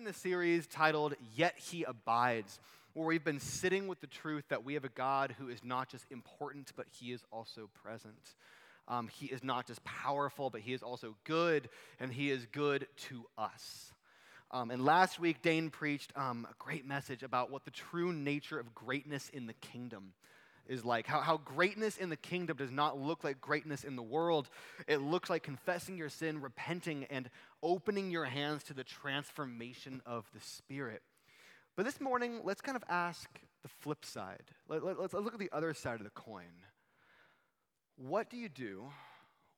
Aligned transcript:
in 0.00 0.06
a 0.06 0.12
series 0.12 0.66
titled 0.66 1.14
Yet 1.34 1.54
He 1.56 1.84
Abides, 1.84 2.60
where 2.92 3.06
we've 3.06 3.24
been 3.24 3.40
sitting 3.40 3.88
with 3.88 4.00
the 4.00 4.06
truth 4.06 4.44
that 4.50 4.62
we 4.62 4.74
have 4.74 4.84
a 4.84 4.90
God 4.90 5.34
who 5.38 5.48
is 5.48 5.64
not 5.64 5.88
just 5.88 6.04
important, 6.10 6.70
but 6.76 6.86
He 7.00 7.12
is 7.12 7.22
also 7.32 7.70
present. 7.82 8.34
Um, 8.88 9.08
he 9.08 9.26
is 9.26 9.42
not 9.42 9.66
just 9.66 9.82
powerful, 9.84 10.50
but 10.50 10.60
He 10.60 10.74
is 10.74 10.82
also 10.82 11.16
good, 11.24 11.70
and 11.98 12.12
He 12.12 12.30
is 12.30 12.46
good 12.52 12.86
to 13.08 13.24
us. 13.38 13.92
Um, 14.50 14.70
and 14.70 14.84
last 14.84 15.18
week, 15.18 15.40
Dane 15.40 15.70
preached 15.70 16.12
um, 16.14 16.46
a 16.50 16.54
great 16.58 16.86
message 16.86 17.22
about 17.22 17.50
what 17.50 17.64
the 17.64 17.70
true 17.70 18.12
nature 18.12 18.58
of 18.58 18.74
greatness 18.74 19.30
in 19.30 19.46
the 19.46 19.54
kingdom 19.54 20.12
is 20.68 20.84
like. 20.84 21.06
How, 21.06 21.20
how 21.20 21.38
greatness 21.38 21.96
in 21.96 22.08
the 22.08 22.16
kingdom 22.16 22.56
does 22.56 22.70
not 22.70 22.98
look 22.98 23.24
like 23.24 23.40
greatness 23.40 23.84
in 23.84 23.96
the 23.96 24.02
world. 24.02 24.48
It 24.86 24.98
looks 24.98 25.30
like 25.30 25.42
confessing 25.42 25.96
your 25.96 26.08
sin, 26.08 26.40
repenting, 26.40 27.04
and 27.10 27.30
opening 27.62 28.10
your 28.10 28.24
hands 28.24 28.64
to 28.64 28.74
the 28.74 28.84
transformation 28.84 30.02
of 30.06 30.24
the 30.34 30.40
Spirit. 30.40 31.02
But 31.76 31.84
this 31.84 32.00
morning, 32.00 32.40
let's 32.42 32.60
kind 32.60 32.76
of 32.76 32.84
ask 32.88 33.28
the 33.62 33.68
flip 33.68 34.04
side. 34.04 34.44
Let, 34.68 34.84
let, 34.84 34.98
let's 34.98 35.12
look 35.12 35.34
at 35.34 35.40
the 35.40 35.50
other 35.52 35.74
side 35.74 36.00
of 36.00 36.04
the 36.04 36.10
coin. 36.10 36.44
What 37.96 38.30
do 38.30 38.36
you 38.36 38.48
do 38.48 38.84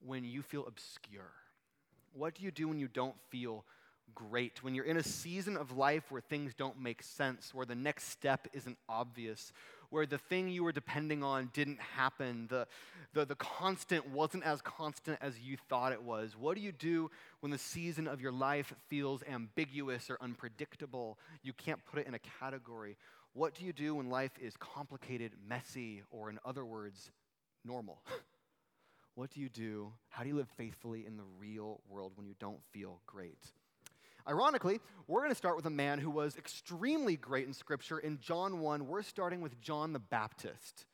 when 0.05 0.25
you 0.25 0.43
feel 0.43 0.67
obscure? 0.67 1.31
What 2.13 2.35
do 2.35 2.43
you 2.43 2.51
do 2.51 2.69
when 2.69 2.79
you 2.79 2.89
don't 2.89 3.17
feel 3.31 3.65
great? 4.15 4.63
When 4.63 4.75
you're 4.75 4.85
in 4.85 4.97
a 4.97 5.03
season 5.03 5.57
of 5.57 5.77
life 5.77 6.11
where 6.11 6.21
things 6.21 6.55
don't 6.55 6.81
make 6.81 7.03
sense, 7.03 7.53
where 7.53 7.67
the 7.67 7.75
next 7.75 8.09
step 8.09 8.49
isn't 8.53 8.79
obvious, 8.89 9.53
where 9.91 10.07
the 10.07 10.19
thing 10.19 10.49
you 10.49 10.65
were 10.65 10.73
depending 10.73 11.23
on 11.23 11.51
didn't 11.53 11.81
happen, 11.81 12.47
the, 12.49 12.67
the, 13.15 13.25
the 13.25 13.35
constant 13.35 14.09
wasn't 14.11 14.45
as 14.45 14.61
constant 14.61 15.19
as 15.21 15.39
you 15.41 15.57
thought 15.69 15.93
it 15.93 16.03
was? 16.03 16.37
What 16.37 16.57
do 16.57 16.61
you 16.61 16.73
do 16.73 17.11
when 17.41 17.51
the 17.51 17.59
season 17.59 18.07
of 18.07 18.21
your 18.21 18.33
life 18.33 18.73
feels 18.89 19.23
ambiguous 19.31 20.11
or 20.11 20.19
unpredictable? 20.21 21.19
You 21.43 21.53
can't 21.53 21.85
put 21.87 22.01
it 22.01 22.07
in 22.07 22.15
a 22.15 22.19
category. 22.41 22.97
What 23.33 23.55
do 23.55 23.65
you 23.65 23.73
do 23.73 23.95
when 23.95 24.11
life 24.11 24.33
is 24.41 24.55
complicated, 24.59 25.33
messy, 25.49 26.03
or 26.11 26.29
in 26.29 26.39
other 26.45 26.65
words, 26.65 27.11
normal? 27.65 28.03
what 29.15 29.31
do 29.31 29.41
you 29.41 29.49
do? 29.49 29.93
How 30.09 30.23
do 30.23 30.29
you 30.29 30.37
live 30.37 30.49
faithfully 30.57 31.07
in 31.07 31.17
the 31.17 31.25
real 31.39 31.81
world 31.89 32.13
when 32.17 32.27
you 32.27 32.35
don't 32.39 32.61
feel 32.73 33.01
great? 33.07 33.53
Ironically, 34.29 34.81
we're 35.07 35.21
going 35.21 35.31
to 35.31 35.37
start 35.37 35.57
with 35.57 35.65
a 35.65 35.71
man 35.71 35.99
who 35.99 36.11
was 36.11 36.37
extremely 36.37 37.17
great 37.17 37.47
in 37.47 37.55
Scripture. 37.55 37.99
In 37.99 38.19
John 38.21 38.61
1, 38.61 38.87
we're 38.87 39.03
starting 39.03 39.41
with 39.41 39.59
John 39.63 39.95
the 39.95 39.99
Baptist. 39.99 40.85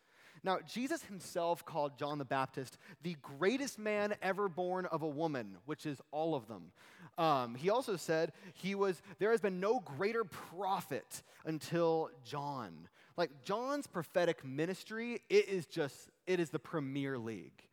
Now, 0.44 0.58
Jesus 0.72 1.02
himself 1.02 1.64
called 1.64 1.98
John 1.98 2.18
the 2.18 2.24
Baptist 2.24 2.78
the 3.02 3.16
greatest 3.22 3.76
man 3.78 4.14
ever 4.22 4.48
born 4.48 4.86
of 4.86 5.02
a 5.02 5.08
woman, 5.08 5.56
which 5.66 5.84
is 5.84 6.00
all 6.12 6.36
of 6.36 6.46
them. 6.46 6.70
Um, 7.18 7.56
he 7.56 7.70
also 7.70 7.96
said 7.96 8.32
he 8.52 8.76
was, 8.76 9.02
there 9.18 9.32
has 9.32 9.40
been 9.40 9.58
no 9.58 9.80
greater 9.80 10.22
prophet 10.24 11.22
until 11.44 12.10
John. 12.24 12.88
Like 13.16 13.30
John's 13.42 13.88
prophetic 13.88 14.44
ministry, 14.44 15.22
it 15.28 15.48
is 15.48 15.66
just, 15.66 16.10
it 16.28 16.38
is 16.38 16.50
the 16.50 16.58
premier 16.60 17.18
league. 17.18 17.64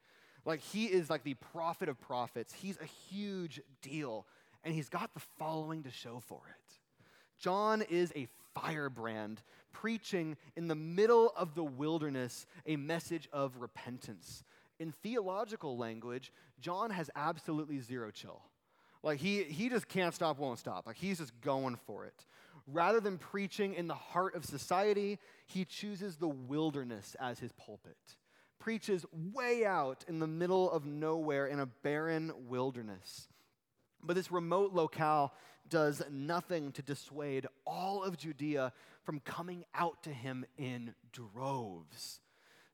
Like 0.44 0.62
he 0.62 0.86
is 0.86 1.10
like 1.10 1.24
the 1.24 1.36
prophet 1.36 1.88
of 1.88 2.00
prophets. 2.00 2.54
He's 2.54 2.80
a 2.80 2.86
huge 2.86 3.62
deal 3.82 4.26
and 4.64 4.74
he's 4.74 4.90
got 4.90 5.14
the 5.14 5.22
following 5.40 5.84
to 5.84 5.92
show 5.92 6.20
for 6.20 6.42
it. 6.50 6.76
John 7.40 7.82
is 7.82 8.12
a 8.16 8.28
firebrand 8.54 9.42
preaching 9.72 10.38
in 10.56 10.68
the 10.68 10.76
middle 10.76 11.34
of 11.36 11.56
the 11.56 11.64
wilderness 11.64 12.46
a 12.66 12.76
message 12.76 13.28
of 13.32 13.58
repentance. 13.58 14.44
In 14.80 14.92
theological 14.92 15.78
language, 15.78 16.32
John 16.60 16.92
has 16.92 17.10
absolutely 17.16 17.80
zero 17.80 18.12
chill. 18.12 18.42
Like 19.04 19.20
he, 19.20 19.44
he 19.44 19.70
just 19.70 19.88
can't 19.88 20.14
stop, 20.14 20.38
won't 20.38 20.60
stop. 20.60 20.86
Like 20.86 20.98
he's 20.98 21.18
just 21.18 21.40
going 21.42 21.78
for 21.88 22.06
it. 22.06 22.26
Rather 22.68 23.00
than 23.00 23.18
preaching 23.18 23.74
in 23.74 23.88
the 23.88 23.96
heart 23.96 24.36
of 24.36 24.46
society, 24.46 25.18
he 25.48 25.66
chooses 25.66 26.18
the 26.18 26.28
wilderness 26.28 27.16
as 27.20 27.40
his 27.40 27.52
pulpit. 27.54 27.98
Preaches 28.60 29.06
way 29.34 29.66
out 29.66 30.06
in 30.08 30.20
the 30.20 30.28
middle 30.28 30.70
of 30.72 30.86
nowhere 30.86 31.48
in 31.48 31.60
a 31.60 31.66
barren 31.66 32.32
wilderness. 32.48 33.28
But 34.04 34.16
this 34.16 34.32
remote 34.32 34.74
locale 34.74 35.34
does 35.70 36.02
nothing 36.12 36.72
to 36.74 36.82
dissuade 36.82 37.48
all 37.66 38.04
of 38.04 38.18
Judea 38.18 38.74
from 39.04 39.20
coming 39.22 39.64
out 39.74 40.04
to 40.04 40.10
him 40.10 40.46
in 40.58 40.94
droves. 41.12 42.20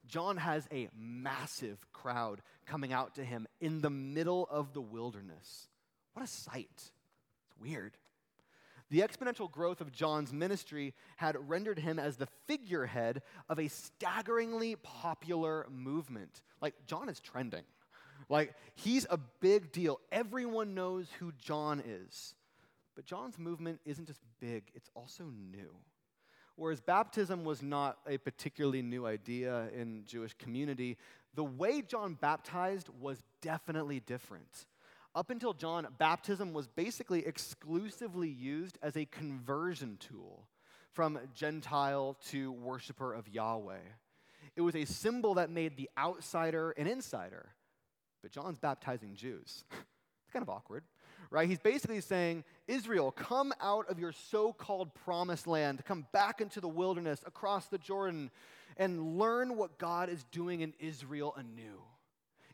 John 0.07 0.37
has 0.37 0.67
a 0.71 0.89
massive 0.97 1.85
crowd 1.91 2.41
coming 2.66 2.93
out 2.93 3.16
to 3.16 3.23
him 3.23 3.47
in 3.59 3.81
the 3.81 3.89
middle 3.89 4.47
of 4.49 4.73
the 4.73 4.81
wilderness. 4.81 5.67
What 6.13 6.23
a 6.23 6.27
sight! 6.27 6.69
It's 6.75 7.61
weird. 7.61 7.97
The 8.89 9.01
exponential 9.01 9.51
growth 9.51 9.81
of 9.81 9.91
John's 9.91 10.31
ministry 10.31 10.93
had 11.17 11.49
rendered 11.49 11.77
him 11.77 11.99
as 11.99 12.16
the 12.16 12.27
figurehead 12.47 13.21
of 13.49 13.59
a 13.59 13.67
staggeringly 13.67 14.77
popular 14.77 15.67
movement. 15.69 16.41
Like, 16.61 16.73
John 16.85 17.09
is 17.09 17.19
trending. 17.19 17.63
Like, 18.29 18.53
he's 18.75 19.05
a 19.09 19.17
big 19.39 19.71
deal. 19.71 19.99
Everyone 20.11 20.73
knows 20.73 21.07
who 21.19 21.31
John 21.38 21.81
is. 21.85 22.35
But 22.95 23.05
John's 23.05 23.38
movement 23.38 23.79
isn't 23.85 24.07
just 24.07 24.21
big, 24.39 24.63
it's 24.73 24.89
also 24.95 25.25
new. 25.51 25.69
Whereas 26.55 26.81
baptism 26.81 27.43
was 27.43 27.61
not 27.61 27.99
a 28.07 28.17
particularly 28.17 28.81
new 28.81 29.05
idea 29.05 29.69
in 29.75 30.03
Jewish 30.07 30.33
community, 30.33 30.97
the 31.35 31.43
way 31.43 31.83
John 31.83 32.16
baptized 32.16 32.89
was 32.99 33.21
definitely 33.41 33.99
different. 33.99 34.66
Up 35.13 35.29
until 35.29 35.53
John, 35.53 35.87
baptism 35.99 36.53
was 36.53 36.67
basically 36.67 37.25
exclusively 37.27 38.29
used 38.29 38.79
as 38.81 38.97
a 38.97 39.05
conversion 39.05 39.97
tool 39.99 40.47
from 40.91 41.19
Gentile 41.35 42.17
to 42.29 42.51
worshiper 42.53 43.13
of 43.13 43.27
Yahweh. 43.29 43.77
It 44.55 44.61
was 44.61 44.75
a 44.75 44.85
symbol 44.85 45.35
that 45.35 45.51
made 45.51 45.77
the 45.77 45.91
outsider 45.95 46.71
an 46.71 46.87
insider 46.87 47.49
but 48.22 48.31
John's 48.31 48.59
baptizing 48.59 49.16
Jews. 49.16 49.63
it's 49.72 50.33
kind 50.33 50.44
of 50.44 50.50
awkward, 50.50 50.83
right? 51.29 51.47
He's 51.47 51.59
basically 51.59 52.01
saying, 52.01 52.44
Israel, 52.67 53.11
come 53.11 53.53
out 53.61 53.89
of 53.89 54.00
your 54.00 54.11
so 54.11 54.53
called 54.53 54.94
promised 54.94 55.47
land, 55.47 55.83
come 55.85 56.05
back 56.11 56.41
into 56.41 56.59
the 56.61 56.67
wilderness 56.67 57.22
across 57.25 57.67
the 57.67 57.78
Jordan, 57.78 58.31
and 58.78 59.17
learn 59.17 59.55
what 59.55 59.78
God 59.78 60.09
is 60.09 60.23
doing 60.31 60.61
in 60.61 60.73
Israel 60.79 61.33
anew. 61.38 61.81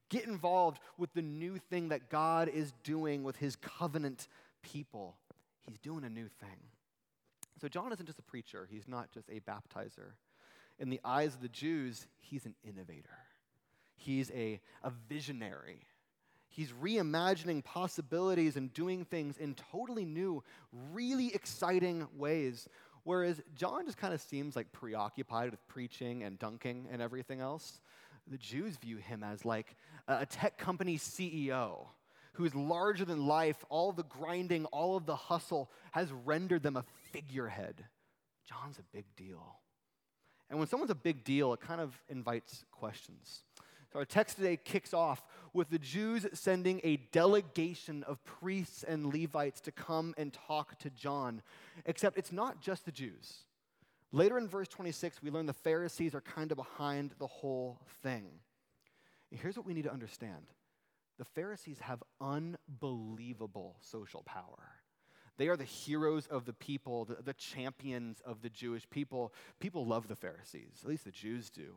Get 0.10 0.26
involved 0.26 0.80
with 0.98 1.14
the 1.14 1.22
new 1.22 1.58
thing 1.58 1.90
that 1.90 2.10
God 2.10 2.48
is 2.48 2.74
doing 2.84 3.24
with 3.24 3.38
his 3.38 3.56
covenant 3.56 4.28
people. 4.62 5.18
He's 5.68 5.80
doing 5.80 6.04
a 6.04 6.10
new 6.10 6.28
thing. 6.28 6.60
So, 7.62 7.68
John 7.68 7.92
isn't 7.94 8.06
just 8.06 8.20
a 8.20 8.24
preacher, 8.24 8.68
he's 8.70 8.88
not 8.88 9.12
just 9.12 9.30
a 9.30 9.40
baptizer. 9.40 10.14
In 10.80 10.90
the 10.90 11.00
eyes 11.06 11.36
of 11.36 11.42
the 11.42 11.48
Jews, 11.48 12.08
he's 12.20 12.46
an 12.46 12.56
innovator. 12.64 13.18
He's 14.04 14.32
a, 14.32 14.60
a 14.84 14.92
visionary. 15.08 15.80
He's 16.50 16.72
reimagining 16.72 17.64
possibilities 17.64 18.58
and 18.58 18.72
doing 18.74 19.06
things 19.06 19.38
in 19.38 19.56
totally 19.72 20.06
new, 20.06 20.44
really 20.92 21.34
exciting 21.34 22.06
ways. 22.16 22.68
Whereas 23.06 23.42
John 23.56 23.86
just 23.86 23.98
kind 23.98 24.14
of 24.14 24.22
seems 24.22 24.56
like 24.56 24.72
preoccupied 24.72 25.52
with 25.52 25.66
preaching 25.68 26.24
and 26.24 26.38
dunking 26.38 26.88
and 26.92 27.02
everything 27.02 27.40
else. 27.40 27.80
The 28.28 28.38
Jews 28.38 28.76
view 28.78 28.98
him 28.98 29.24
as 29.24 29.46
like 29.46 29.76
a 30.08 30.26
tech 30.26 30.58
company 30.58 30.98
CEO 30.98 31.88
who's 32.34 32.54
larger 32.54 33.06
than 33.06 33.26
life. 33.26 33.64
All 33.70 33.92
the 33.92 34.04
grinding, 34.04 34.66
all 34.66 34.98
of 34.98 35.06
the 35.06 35.16
hustle 35.16 35.72
has 35.92 36.12
rendered 36.12 36.62
them 36.62 36.76
a 36.76 36.84
figurehead. 37.12 37.86
John's 38.48 38.80
a 38.80 38.84
big 38.96 39.06
deal. 39.16 39.60
And 40.50 40.60
when 40.60 40.68
someone's 40.68 40.92
a 40.92 40.96
big 40.96 41.24
deal, 41.24 41.54
it 41.54 41.62
kind 41.62 41.82
of 41.82 42.00
invites 42.10 42.66
questions. 42.72 43.44
Our 43.96 44.06
text 44.06 44.38
today 44.38 44.58
kicks 44.58 44.94
off 44.94 45.24
with 45.54 45.70
the 45.70 45.78
Jews 45.78 46.26
sending 46.34 46.82
a 46.84 46.98
delegation 47.12 48.04
of 48.04 48.24
priests 48.26 48.84
and 48.84 49.14
Levites 49.14 49.62
to 49.62 49.72
come 49.72 50.16
and 50.18 50.34
talk 50.34 50.80
to 50.80 50.90
John. 50.90 51.44
Except 51.86 52.18
it's 52.18 52.32
not 52.32 52.60
just 52.60 52.86
the 52.86 52.92
Jews. 52.92 53.44
Later 54.12 54.40
in 54.40 54.48
verse 54.48 54.68
26, 54.68 55.22
we 55.22 55.30
learn 55.30 55.46
the 55.46 55.54
Pharisees 55.54 56.16
are 56.16 56.22
kind 56.22 56.52
of 56.52 56.58
behind 56.58 57.12
the 57.20 57.28
whole 57.28 57.80
thing. 58.02 58.26
here's 59.30 59.58
what 59.58 59.66
we 59.66 59.74
need 59.74 59.84
to 59.84 59.94
understand 59.94 60.48
the 61.20 61.26
Pharisees 61.26 61.78
have 61.80 62.02
unbelievable 62.20 63.78
social 63.82 64.24
power. 64.24 64.72
They 65.38 65.48
are 65.48 65.56
the 65.56 65.64
heroes 65.64 66.26
of 66.28 66.46
the 66.46 66.54
people, 66.54 67.06
the, 67.06 67.18
the, 67.24 67.34
champions 67.34 68.20
of 68.26 68.42
the 68.42 68.50
Jewish 68.50 68.90
people. 68.90 69.32
People 69.60 69.86
love 69.86 70.08
the 70.08 70.16
Pharisees, 70.16 70.80
at 70.82 70.90
least 70.90 71.06
the 71.06 71.12
Jews 71.12 71.52
do 71.52 71.76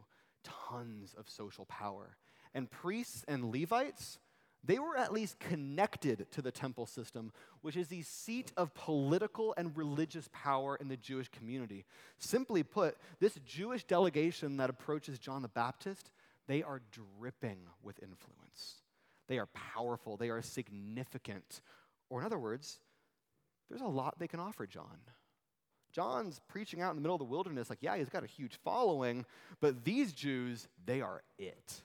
tons 0.69 1.15
of 1.19 1.29
social 1.29 1.65
power. 1.67 2.17
And 2.55 2.71
priests 2.71 3.25
and 3.29 3.53
Levites, 3.53 4.19
they 4.65 4.79
were 4.79 4.97
at 4.97 5.13
least 5.13 5.39
connected 5.39 6.27
to 6.33 6.43
the 6.43 6.51
temple 6.51 6.87
system, 6.87 7.33
which 7.61 7.77
is 7.77 7.89
the 7.89 8.03
seat 8.03 8.53
of 8.57 8.75
political 8.75 9.55
and 9.57 9.77
religious 9.77 10.29
power 10.33 10.77
in 10.77 10.89
the 10.89 10.97
Jewish 10.97 11.29
community. 11.29 11.85
Simply 12.19 12.63
put, 12.63 12.97
this 13.21 13.39
Jewish 13.45 13.85
delegation 13.85 14.57
that 14.57 14.71
approaches 14.71 15.19
John 15.19 15.43
the 15.43 15.49
Baptist, 15.49 16.11
they 16.47 16.63
are 16.63 16.81
dripping 16.91 17.59
with 17.83 18.03
influence. 18.03 18.83
They 19.29 19.39
are 19.39 19.47
powerful, 19.47 20.17
they 20.17 20.31
are 20.31 20.43
significant. 20.43 21.61
Or, 22.09 22.21
in 22.21 22.27
other 22.27 22.39
words, 22.39 22.79
there's 23.69 23.81
a 23.81 23.87
lot 23.87 24.19
they 24.19 24.29
can 24.29 24.41
offer 24.41 24.67
John. 24.67 24.99
John's 25.97 26.43
preaching 26.47 26.83
out 26.83 26.91
in 26.91 26.97
the 26.97 27.01
middle 27.01 27.15
of 27.15 27.21
the 27.21 27.25
wilderness, 27.25 27.71
like, 27.71 27.79
yeah, 27.81 27.97
he's 27.97 28.11
got 28.11 28.23
a 28.23 28.27
huge 28.27 28.59
following, 28.63 29.25
but 29.63 29.83
these 29.83 30.13
Jews, 30.13 30.69
they 30.85 31.01
are 31.01 31.23
it. 31.39 31.81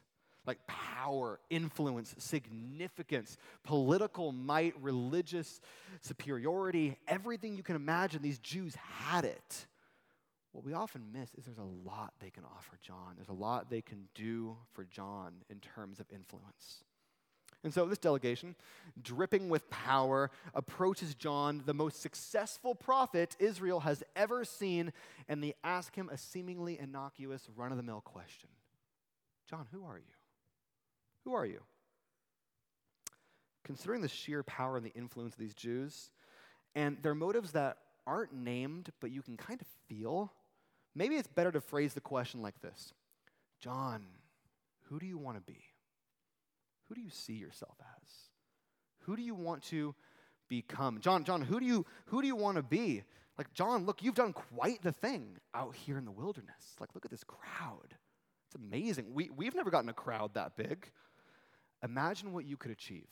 Like 0.45 0.67
power, 0.67 1.39
influence, 1.49 2.13
significance, 2.17 3.37
political 3.63 4.33
might, 4.33 4.73
religious 4.81 5.61
superiority, 6.01 6.97
everything 7.07 7.55
you 7.55 7.63
can 7.63 7.77
imagine, 7.77 8.21
these 8.21 8.39
Jews 8.39 8.75
had 8.75 9.23
it. 9.23 9.65
What 10.51 10.65
we 10.65 10.73
often 10.73 11.13
miss 11.13 11.33
is 11.35 11.45
there's 11.45 11.57
a 11.57 11.89
lot 11.89 12.11
they 12.19 12.31
can 12.31 12.43
offer 12.43 12.77
John. 12.81 13.13
There's 13.15 13.29
a 13.29 13.33
lot 13.33 13.69
they 13.69 13.81
can 13.81 14.09
do 14.13 14.57
for 14.73 14.83
John 14.83 15.35
in 15.49 15.61
terms 15.61 16.01
of 16.01 16.07
influence. 16.13 16.83
And 17.63 17.73
so 17.73 17.85
this 17.85 17.99
delegation, 17.99 18.55
dripping 19.01 19.47
with 19.49 19.69
power, 19.69 20.31
approaches 20.55 21.13
John, 21.13 21.61
the 21.65 21.75
most 21.75 22.01
successful 22.01 22.73
prophet 22.73 23.35
Israel 23.39 23.81
has 23.81 24.03
ever 24.15 24.43
seen, 24.45 24.91
and 25.29 25.43
they 25.43 25.53
ask 25.63 25.95
him 25.95 26.09
a 26.11 26.17
seemingly 26.17 26.79
innocuous, 26.79 27.47
run 27.55 27.71
of 27.71 27.77
the 27.77 27.83
mill 27.83 28.01
question 28.01 28.49
John, 29.47 29.67
who 29.71 29.85
are 29.85 29.97
you? 29.97 30.13
Who 31.25 31.33
are 31.33 31.45
you? 31.45 31.61
Considering 33.63 34.01
the 34.01 34.07
sheer 34.07 34.41
power 34.41 34.77
and 34.77 34.85
the 34.85 34.93
influence 34.93 35.33
of 35.33 35.39
these 35.39 35.53
Jews, 35.53 36.09
and 36.73 36.97
their 37.03 37.13
motives 37.13 37.51
that 37.51 37.77
aren't 38.07 38.33
named, 38.33 38.89
but 38.99 39.11
you 39.11 39.21
can 39.21 39.37
kind 39.37 39.61
of 39.61 39.67
feel, 39.87 40.33
maybe 40.95 41.15
it's 41.15 41.27
better 41.27 41.51
to 41.51 41.61
phrase 41.61 41.93
the 41.93 42.01
question 42.01 42.41
like 42.41 42.59
this 42.61 42.91
John, 43.59 44.05
who 44.85 44.99
do 44.99 45.05
you 45.05 45.19
want 45.19 45.37
to 45.37 45.43
be? 45.43 45.59
Who 46.91 46.95
do 46.95 47.01
you 47.01 47.09
see 47.09 47.35
yourself 47.35 47.77
as? 47.79 48.09
Who 49.03 49.15
do 49.15 49.21
you 49.21 49.33
want 49.33 49.63
to 49.69 49.95
become? 50.49 50.99
John, 50.99 51.23
John, 51.23 51.41
who 51.41 51.57
do 51.57 51.65
you 51.65 51.85
who 52.07 52.21
do 52.21 52.27
you 52.27 52.35
want 52.35 52.57
to 52.57 52.63
be? 52.63 53.03
Like, 53.37 53.53
John, 53.53 53.85
look, 53.85 54.03
you've 54.03 54.13
done 54.13 54.33
quite 54.33 54.81
the 54.81 54.91
thing 54.91 55.37
out 55.53 55.73
here 55.73 55.97
in 55.97 56.03
the 56.03 56.11
wilderness. 56.11 56.75
Like, 56.81 56.89
look 56.93 57.05
at 57.05 57.11
this 57.11 57.23
crowd. 57.23 57.95
It's 58.45 58.55
amazing. 58.55 59.13
We, 59.13 59.29
we've 59.29 59.55
never 59.55 59.71
gotten 59.71 59.87
a 59.87 59.93
crowd 59.93 60.33
that 60.33 60.57
big. 60.57 60.91
Imagine 61.81 62.33
what 62.33 62.43
you 62.43 62.57
could 62.57 62.71
achieve 62.71 63.07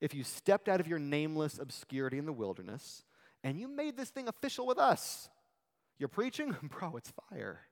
if 0.00 0.14
you 0.14 0.22
stepped 0.22 0.68
out 0.68 0.78
of 0.78 0.86
your 0.86 1.00
nameless 1.00 1.58
obscurity 1.58 2.16
in 2.16 2.26
the 2.26 2.32
wilderness 2.32 3.02
and 3.42 3.58
you 3.58 3.66
made 3.66 3.96
this 3.96 4.10
thing 4.10 4.28
official 4.28 4.68
with 4.68 4.78
us. 4.78 5.28
You're 5.98 6.08
preaching? 6.08 6.56
Bro, 6.62 6.94
it's 6.98 7.12
fire. 7.28 7.62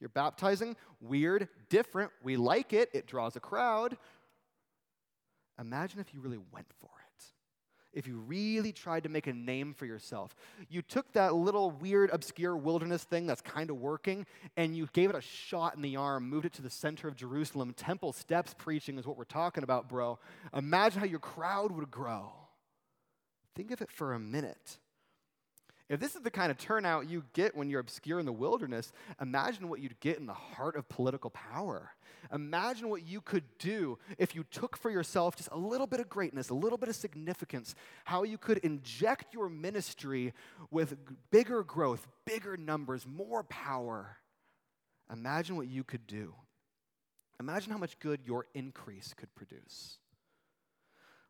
You're 0.00 0.10
baptizing? 0.10 0.76
Weird, 1.00 1.48
different. 1.68 2.10
We 2.22 2.36
like 2.36 2.72
it. 2.72 2.90
It 2.92 3.06
draws 3.06 3.36
a 3.36 3.40
crowd. 3.40 3.96
Imagine 5.60 6.00
if 6.00 6.14
you 6.14 6.20
really 6.20 6.38
went 6.52 6.68
for 6.80 6.86
it. 6.86 7.24
If 7.92 8.06
you 8.06 8.18
really 8.18 8.70
tried 8.70 9.02
to 9.04 9.08
make 9.08 9.26
a 9.26 9.32
name 9.32 9.74
for 9.74 9.86
yourself. 9.86 10.36
You 10.68 10.82
took 10.82 11.10
that 11.14 11.34
little 11.34 11.70
weird, 11.70 12.10
obscure 12.12 12.56
wilderness 12.56 13.02
thing 13.02 13.26
that's 13.26 13.40
kind 13.40 13.70
of 13.70 13.78
working 13.78 14.24
and 14.56 14.76
you 14.76 14.88
gave 14.92 15.10
it 15.10 15.16
a 15.16 15.20
shot 15.20 15.74
in 15.74 15.82
the 15.82 15.96
arm, 15.96 16.28
moved 16.28 16.44
it 16.44 16.52
to 16.54 16.62
the 16.62 16.70
center 16.70 17.08
of 17.08 17.16
Jerusalem. 17.16 17.72
Temple 17.72 18.12
steps 18.12 18.54
preaching 18.56 18.98
is 18.98 19.06
what 19.06 19.16
we're 19.16 19.24
talking 19.24 19.64
about, 19.64 19.88
bro. 19.88 20.18
Imagine 20.54 21.00
how 21.00 21.06
your 21.06 21.18
crowd 21.18 21.72
would 21.72 21.90
grow. 21.90 22.30
Think 23.56 23.72
of 23.72 23.80
it 23.80 23.90
for 23.90 24.14
a 24.14 24.20
minute. 24.20 24.78
If 25.88 26.00
this 26.00 26.14
is 26.14 26.22
the 26.22 26.30
kind 26.30 26.50
of 26.50 26.58
turnout 26.58 27.08
you 27.08 27.24
get 27.32 27.56
when 27.56 27.70
you're 27.70 27.80
obscure 27.80 28.20
in 28.20 28.26
the 28.26 28.32
wilderness, 28.32 28.92
imagine 29.20 29.68
what 29.68 29.80
you'd 29.80 29.98
get 30.00 30.18
in 30.18 30.26
the 30.26 30.34
heart 30.34 30.76
of 30.76 30.88
political 30.88 31.30
power. 31.30 31.92
Imagine 32.32 32.90
what 32.90 33.06
you 33.06 33.22
could 33.22 33.44
do 33.58 33.98
if 34.18 34.34
you 34.34 34.44
took 34.50 34.76
for 34.76 34.90
yourself 34.90 35.36
just 35.36 35.48
a 35.50 35.56
little 35.56 35.86
bit 35.86 36.00
of 36.00 36.08
greatness, 36.10 36.50
a 36.50 36.54
little 36.54 36.76
bit 36.76 36.90
of 36.90 36.96
significance, 36.96 37.74
how 38.04 38.22
you 38.22 38.36
could 38.36 38.58
inject 38.58 39.32
your 39.32 39.48
ministry 39.48 40.34
with 40.70 40.96
bigger 41.30 41.62
growth, 41.62 42.06
bigger 42.26 42.58
numbers, 42.58 43.06
more 43.06 43.44
power. 43.44 44.18
Imagine 45.10 45.56
what 45.56 45.68
you 45.68 45.84
could 45.84 46.06
do. 46.06 46.34
Imagine 47.40 47.72
how 47.72 47.78
much 47.78 47.98
good 47.98 48.20
your 48.26 48.46
increase 48.52 49.14
could 49.16 49.34
produce. 49.34 49.96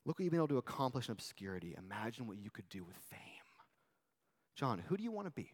Look 0.05 0.19
what 0.19 0.25
you've 0.25 0.33
been 0.33 0.41
able 0.41 0.49
to 0.49 0.59
accomplish 0.59 1.09
in 1.09 1.13
obscurity. 1.13 1.77
Imagine 1.79 2.27
what 2.27 2.39
you 2.39 2.51
could 2.51 2.69
do 2.69 2.83
with 2.83 2.97
fame. 2.97 3.38
John, 4.59 4.83
who 4.89 4.97
do 4.97 5.05
you 5.05 5.13
want 5.13 5.29
to 5.29 5.31
be? 5.31 5.53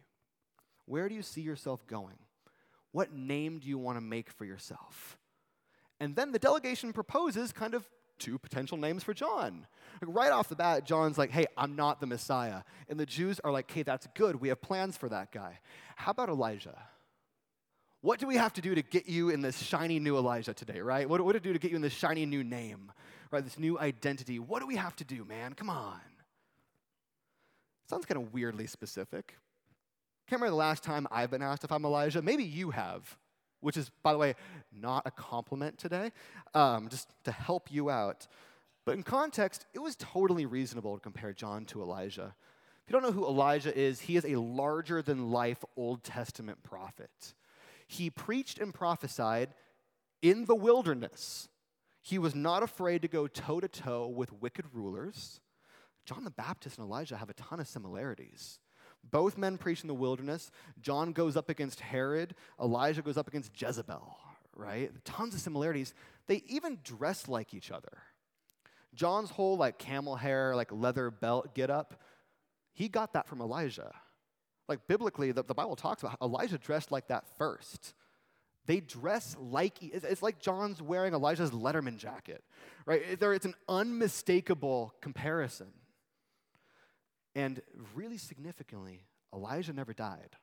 Where 0.87 1.07
do 1.07 1.13
you 1.13 1.21
see 1.21 1.41
yourself 1.41 1.85
going? 1.85 2.17
What 2.91 3.13
name 3.13 3.59
do 3.59 3.67
you 3.67 3.77
want 3.77 3.97
to 3.97 4.01
make 4.01 4.31
for 4.31 4.45
yourself? 4.45 5.19
And 5.99 6.15
then 6.15 6.31
the 6.31 6.39
delegation 6.39 6.91
proposes 6.91 7.51
kind 7.51 7.75
of 7.75 7.87
two 8.17 8.39
potential 8.39 8.77
names 8.77 9.03
for 9.03 9.13
John. 9.13 9.67
Like 10.01 10.15
right 10.15 10.31
off 10.31 10.49
the 10.49 10.55
bat, 10.55 10.85
John's 10.85 11.19
like, 11.19 11.29
hey, 11.29 11.45
I'm 11.55 11.75
not 11.75 11.99
the 11.99 12.07
Messiah. 12.07 12.61
And 12.89 12.99
the 12.99 13.05
Jews 13.05 13.39
are 13.43 13.51
like, 13.51 13.69
hey, 13.69 13.83
that's 13.83 14.07
good. 14.15 14.41
We 14.41 14.47
have 14.47 14.59
plans 14.59 14.97
for 14.97 15.07
that 15.09 15.31
guy. 15.31 15.59
How 15.97 16.09
about 16.09 16.29
Elijah? 16.29 16.77
What 18.01 18.19
do 18.19 18.25
we 18.25 18.37
have 18.37 18.53
to 18.53 18.61
do 18.61 18.73
to 18.73 18.81
get 18.81 19.07
you 19.07 19.29
in 19.29 19.41
this 19.41 19.61
shiny 19.61 19.99
new 19.99 20.17
Elijah 20.17 20.55
today, 20.55 20.79
right? 20.79 21.07
What, 21.07 21.23
what 21.23 21.33
do 21.33 21.37
we 21.37 21.43
do 21.43 21.53
to 21.53 21.59
get 21.59 21.69
you 21.69 21.75
in 21.75 21.83
this 21.83 21.93
shiny 21.93 22.25
new 22.25 22.43
name, 22.43 22.91
right? 23.29 23.43
This 23.43 23.59
new 23.59 23.77
identity? 23.77 24.39
What 24.39 24.61
do 24.61 24.67
we 24.67 24.77
have 24.77 24.95
to 24.95 25.03
do, 25.03 25.25
man? 25.25 25.53
Come 25.53 25.69
on. 25.69 25.99
Sounds 27.89 28.05
kind 28.05 28.21
of 28.21 28.33
weirdly 28.33 28.67
specific. 28.67 29.35
Can't 30.27 30.41
remember 30.41 30.51
the 30.51 30.55
last 30.57 30.83
time 30.83 31.07
I've 31.11 31.29
been 31.29 31.43
asked 31.43 31.63
if 31.63 31.71
I'm 31.71 31.85
Elijah. 31.85 32.21
Maybe 32.21 32.43
you 32.43 32.71
have, 32.71 33.17
which 33.59 33.77
is, 33.77 33.91
by 34.01 34.11
the 34.11 34.17
way, 34.17 34.33
not 34.73 35.03
a 35.05 35.11
compliment 35.11 35.77
today, 35.77 36.11
um, 36.55 36.89
just 36.89 37.09
to 37.25 37.31
help 37.31 37.71
you 37.71 37.91
out. 37.91 38.27
But 38.85 38.95
in 38.95 39.03
context, 39.03 39.67
it 39.73 39.79
was 39.79 39.95
totally 39.95 40.45
reasonable 40.45 40.95
to 40.95 40.99
compare 40.99 41.31
John 41.31 41.65
to 41.65 41.81
Elijah. 41.81 42.35
If 42.85 42.91
you 42.91 42.99
don't 42.99 43.03
know 43.03 43.11
who 43.11 43.27
Elijah 43.27 43.75
is, 43.75 44.01
he 44.01 44.15
is 44.15 44.25
a 44.25 44.35
larger 44.35 45.01
than 45.01 45.31
life 45.31 45.63
Old 45.75 46.03
Testament 46.03 46.63
prophet. 46.63 47.33
He 47.87 48.09
preached 48.09 48.59
and 48.59 48.73
prophesied 48.73 49.49
in 50.21 50.45
the 50.45 50.55
wilderness. 50.55 51.49
He 52.01 52.17
was 52.19 52.35
not 52.35 52.63
afraid 52.63 53.01
to 53.03 53.07
go 53.07 53.27
toe 53.27 53.59
to 53.59 53.67
toe 53.67 54.07
with 54.07 54.33
wicked 54.33 54.65
rulers. 54.73 55.39
John 56.05 56.23
the 56.23 56.31
Baptist 56.31 56.77
and 56.77 56.85
Elijah 56.85 57.17
have 57.17 57.29
a 57.29 57.33
ton 57.33 57.59
of 57.59 57.67
similarities. 57.67 58.59
Both 59.03 59.37
men 59.37 59.57
preach 59.57 59.81
in 59.81 59.87
the 59.87 59.93
wilderness. 59.93 60.51
John 60.81 61.11
goes 61.11 61.35
up 61.35 61.49
against 61.49 61.79
Herod, 61.79 62.35
Elijah 62.61 63.01
goes 63.01 63.17
up 63.17 63.27
against 63.27 63.59
Jezebel, 63.59 64.17
right? 64.55 64.91
Tons 65.03 65.33
of 65.33 65.41
similarities. 65.41 65.93
They 66.27 66.43
even 66.47 66.79
dress 66.83 67.27
like 67.27 67.53
each 67.53 67.71
other. 67.71 67.97
John's 68.93 69.29
whole 69.29 69.57
like 69.57 69.77
camel 69.77 70.15
hair, 70.15 70.55
like 70.55 70.71
leather 70.71 71.11
belt 71.11 71.53
get 71.53 71.69
up, 71.69 72.01
he 72.73 72.89
got 72.89 73.13
that 73.13 73.27
from 73.27 73.41
Elijah. 73.41 73.93
Like 74.67 74.87
biblically, 74.87 75.31
the, 75.31 75.43
the 75.43 75.53
Bible 75.53 75.75
talks 75.75 76.01
about 76.01 76.17
Elijah 76.21 76.57
dressed 76.57 76.91
like 76.91 77.07
that 77.07 77.25
first. 77.37 77.93
They 78.65 78.79
dress 78.79 79.35
like, 79.39 79.81
it's 79.81 80.23
like 80.23 80.39
John's 80.39 80.81
wearing 80.81 81.13
Elijah's 81.13 81.51
Letterman 81.51 81.97
jacket, 81.97 82.43
right? 82.85 83.01
It's 83.21 83.45
an 83.45 83.53
unmistakable 83.69 84.93
comparison. 85.01 85.67
And 87.35 87.61
really 87.93 88.17
significantly, 88.17 89.01
Elijah 89.33 89.73
never 89.73 89.93
died. 89.93 90.37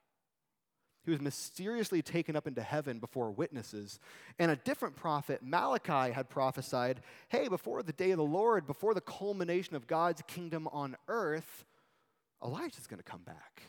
He 1.05 1.11
was 1.11 1.21
mysteriously 1.21 2.01
taken 2.01 2.37
up 2.37 2.47
into 2.47 2.63
heaven 2.63 3.01
before 3.01 3.33
witnesses. 3.33 3.99
And 4.39 4.53
a 4.53 4.57
different 4.57 4.95
prophet, 4.95 5.41
Malachi, 5.43 6.13
had 6.13 6.31
prophesied 6.31 7.01
hey, 7.29 7.49
before 7.49 7.83
the 7.83 7.93
day 7.93 8.13
of 8.13 8.19
the 8.19 8.25
Lord, 8.25 8.67
before 8.67 8.95
the 8.95 9.01
culmination 9.01 9.75
of 9.75 9.89
God's 9.89 10.23
kingdom 10.29 10.69
on 10.73 10.97
earth, 11.09 11.65
Elijah's 12.45 12.87
going 12.87 12.99
to 12.99 13.11
come 13.11 13.23
back. 13.23 13.63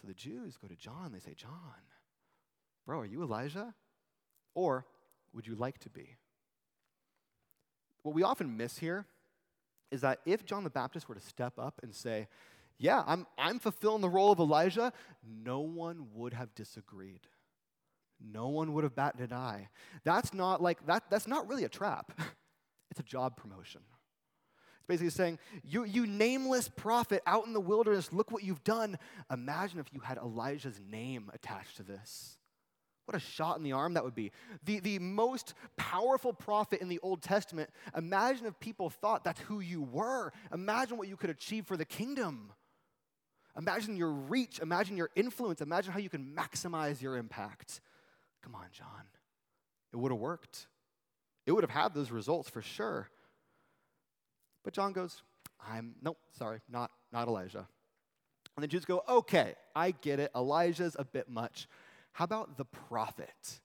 So 0.00 0.06
the 0.06 0.14
Jews 0.14 0.56
go 0.56 0.68
to 0.68 0.76
John. 0.76 1.10
They 1.12 1.18
say, 1.18 1.34
John, 1.34 1.50
bro, 2.86 3.00
are 3.00 3.06
you 3.06 3.22
Elijah? 3.22 3.74
Or 4.54 4.86
would 5.32 5.46
you 5.46 5.56
like 5.56 5.78
to 5.78 5.90
be? 5.90 6.16
What 8.02 8.14
we 8.14 8.22
often 8.22 8.56
miss 8.56 8.78
here 8.78 9.06
is 9.92 10.00
that 10.00 10.20
if 10.26 10.44
John 10.44 10.64
the 10.64 10.70
Baptist 10.70 11.08
were 11.08 11.14
to 11.14 11.20
step 11.20 11.58
up 11.58 11.80
and 11.82 11.94
say, 11.94 12.26
Yeah, 12.78 13.04
I'm, 13.06 13.26
I'm 13.38 13.58
fulfilling 13.58 14.00
the 14.00 14.08
role 14.08 14.32
of 14.32 14.40
Elijah, 14.40 14.92
no 15.24 15.60
one 15.60 16.08
would 16.14 16.34
have 16.34 16.54
disagreed. 16.54 17.20
No 18.20 18.48
one 18.48 18.72
would 18.72 18.84
have 18.84 18.94
batted 18.94 19.30
an 19.30 19.36
eye. 19.36 19.68
That's 20.04 20.32
not 20.32 20.62
like 20.62 20.84
that, 20.86 21.04
that's 21.10 21.28
not 21.28 21.48
really 21.48 21.64
a 21.64 21.68
trap. 21.68 22.12
it's 22.90 23.00
a 23.00 23.04
job 23.04 23.36
promotion. 23.36 23.82
It's 24.78 24.86
basically 24.88 25.10
saying, 25.10 25.38
you, 25.62 25.84
you 25.84 26.06
nameless 26.06 26.68
prophet 26.68 27.22
out 27.26 27.46
in 27.46 27.52
the 27.52 27.60
wilderness, 27.60 28.12
look 28.12 28.32
what 28.32 28.42
you've 28.42 28.64
done. 28.64 28.98
Imagine 29.30 29.78
if 29.78 29.86
you 29.92 30.00
had 30.00 30.18
Elijah's 30.18 30.80
name 30.90 31.30
attached 31.32 31.76
to 31.76 31.84
this. 31.84 32.38
What 33.04 33.16
a 33.16 33.20
shot 33.20 33.56
in 33.56 33.64
the 33.64 33.72
arm 33.72 33.94
that 33.94 34.04
would 34.04 34.14
be. 34.14 34.30
The, 34.64 34.78
the 34.80 34.98
most 34.98 35.54
powerful 35.76 36.32
prophet 36.32 36.80
in 36.80 36.88
the 36.88 37.00
Old 37.02 37.20
Testament. 37.20 37.70
Imagine 37.96 38.46
if 38.46 38.58
people 38.60 38.90
thought 38.90 39.24
that's 39.24 39.40
who 39.40 39.60
you 39.60 39.82
were. 39.82 40.32
Imagine 40.52 40.98
what 40.98 41.08
you 41.08 41.16
could 41.16 41.30
achieve 41.30 41.66
for 41.66 41.76
the 41.76 41.84
kingdom. 41.84 42.52
Imagine 43.58 43.96
your 43.96 44.12
reach. 44.12 44.60
Imagine 44.60 44.96
your 44.96 45.10
influence. 45.16 45.60
Imagine 45.60 45.92
how 45.92 45.98
you 45.98 46.08
can 46.08 46.32
maximize 46.34 47.02
your 47.02 47.16
impact. 47.16 47.80
Come 48.42 48.54
on, 48.54 48.66
John. 48.72 48.86
It 49.92 49.96
would 49.96 50.12
have 50.12 50.20
worked. 50.20 50.68
It 51.44 51.52
would 51.52 51.64
have 51.64 51.70
had 51.70 51.94
those 51.94 52.10
results 52.10 52.48
for 52.48 52.62
sure. 52.62 53.08
But 54.64 54.72
John 54.72 54.92
goes, 54.92 55.22
I'm, 55.60 55.96
nope, 56.00 56.18
sorry, 56.38 56.60
not, 56.68 56.90
not 57.12 57.26
Elijah. 57.28 57.66
And 58.56 58.62
the 58.62 58.68
Jews 58.68 58.84
go, 58.84 59.02
okay, 59.08 59.54
I 59.74 59.92
get 59.92 60.20
it. 60.20 60.30
Elijah's 60.36 60.94
a 60.98 61.04
bit 61.04 61.28
much. 61.28 61.66
How 62.12 62.24
about 62.24 62.56
the 62.56 62.64
prophet? 62.64 63.60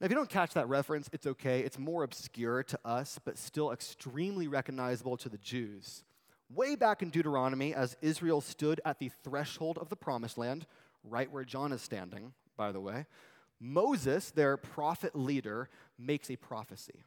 Now, 0.00 0.06
if 0.06 0.10
you 0.10 0.16
don't 0.16 0.28
catch 0.28 0.54
that 0.54 0.68
reference, 0.68 1.08
it's 1.12 1.26
okay. 1.26 1.60
It's 1.60 1.78
more 1.78 2.02
obscure 2.02 2.62
to 2.64 2.78
us, 2.84 3.18
but 3.24 3.38
still 3.38 3.72
extremely 3.72 4.46
recognizable 4.48 5.16
to 5.18 5.28
the 5.28 5.38
Jews. 5.38 6.04
Way 6.52 6.76
back 6.76 7.02
in 7.02 7.10
Deuteronomy, 7.10 7.74
as 7.74 7.96
Israel 8.02 8.40
stood 8.40 8.80
at 8.84 8.98
the 8.98 9.10
threshold 9.24 9.78
of 9.78 9.88
the 9.88 9.96
promised 9.96 10.38
land, 10.38 10.66
right 11.02 11.30
where 11.30 11.44
John 11.44 11.72
is 11.72 11.82
standing, 11.82 12.32
by 12.56 12.72
the 12.72 12.80
way, 12.80 13.06
Moses, 13.58 14.30
their 14.30 14.56
prophet 14.56 15.16
leader, 15.16 15.68
makes 15.98 16.30
a 16.30 16.36
prophecy. 16.36 17.04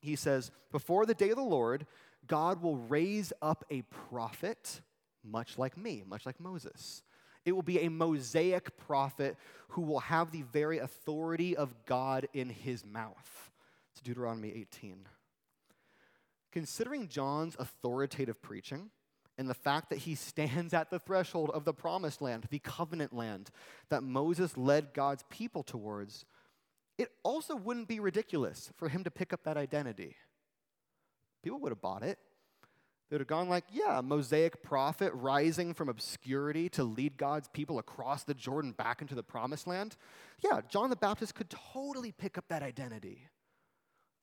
He 0.00 0.16
says, 0.16 0.50
Before 0.70 1.06
the 1.06 1.14
day 1.14 1.30
of 1.30 1.36
the 1.36 1.42
Lord, 1.42 1.86
God 2.26 2.62
will 2.62 2.76
raise 2.76 3.32
up 3.40 3.64
a 3.70 3.82
prophet, 3.82 4.80
much 5.24 5.58
like 5.58 5.76
me, 5.76 6.04
much 6.06 6.26
like 6.26 6.38
Moses. 6.38 7.02
It 7.44 7.52
will 7.52 7.62
be 7.62 7.80
a 7.80 7.90
Mosaic 7.90 8.76
prophet 8.76 9.36
who 9.68 9.82
will 9.82 10.00
have 10.00 10.30
the 10.30 10.42
very 10.42 10.78
authority 10.78 11.56
of 11.56 11.74
God 11.86 12.28
in 12.32 12.48
his 12.48 12.84
mouth. 12.84 13.50
It's 13.92 14.00
Deuteronomy 14.00 14.52
18. 14.54 15.06
Considering 16.52 17.08
John's 17.08 17.56
authoritative 17.58 18.42
preaching, 18.42 18.90
and 19.38 19.48
the 19.48 19.54
fact 19.54 19.90
that 19.90 20.00
he 20.00 20.14
stands 20.14 20.74
at 20.74 20.90
the 20.90 20.98
threshold 20.98 21.50
of 21.50 21.64
the 21.64 21.74
promised 21.74 22.22
land, 22.22 22.46
the 22.50 22.58
covenant 22.58 23.12
land 23.12 23.50
that 23.88 24.02
Moses 24.02 24.56
led 24.56 24.94
God's 24.94 25.24
people 25.30 25.62
towards, 25.62 26.24
it 26.98 27.10
also 27.22 27.56
wouldn't 27.56 27.88
be 27.88 28.00
ridiculous 28.00 28.70
for 28.76 28.88
him 28.88 29.04
to 29.04 29.10
pick 29.10 29.32
up 29.32 29.44
that 29.44 29.56
identity. 29.56 30.16
People 31.42 31.58
would 31.60 31.72
have 31.72 31.80
bought 31.80 32.02
it. 32.02 32.18
Would 33.12 33.20
have 33.20 33.28
gone 33.28 33.50
like, 33.50 33.64
yeah, 33.70 34.00
Mosaic 34.02 34.62
prophet 34.62 35.12
rising 35.14 35.74
from 35.74 35.90
obscurity 35.90 36.70
to 36.70 36.82
lead 36.82 37.18
God's 37.18 37.46
people 37.48 37.78
across 37.78 38.24
the 38.24 38.32
Jordan 38.32 38.72
back 38.72 39.02
into 39.02 39.14
the 39.14 39.22
promised 39.22 39.66
land. 39.66 39.96
Yeah, 40.42 40.62
John 40.66 40.88
the 40.88 40.96
Baptist 40.96 41.34
could 41.34 41.50
totally 41.50 42.10
pick 42.10 42.38
up 42.38 42.46
that 42.48 42.62
identity. 42.62 43.28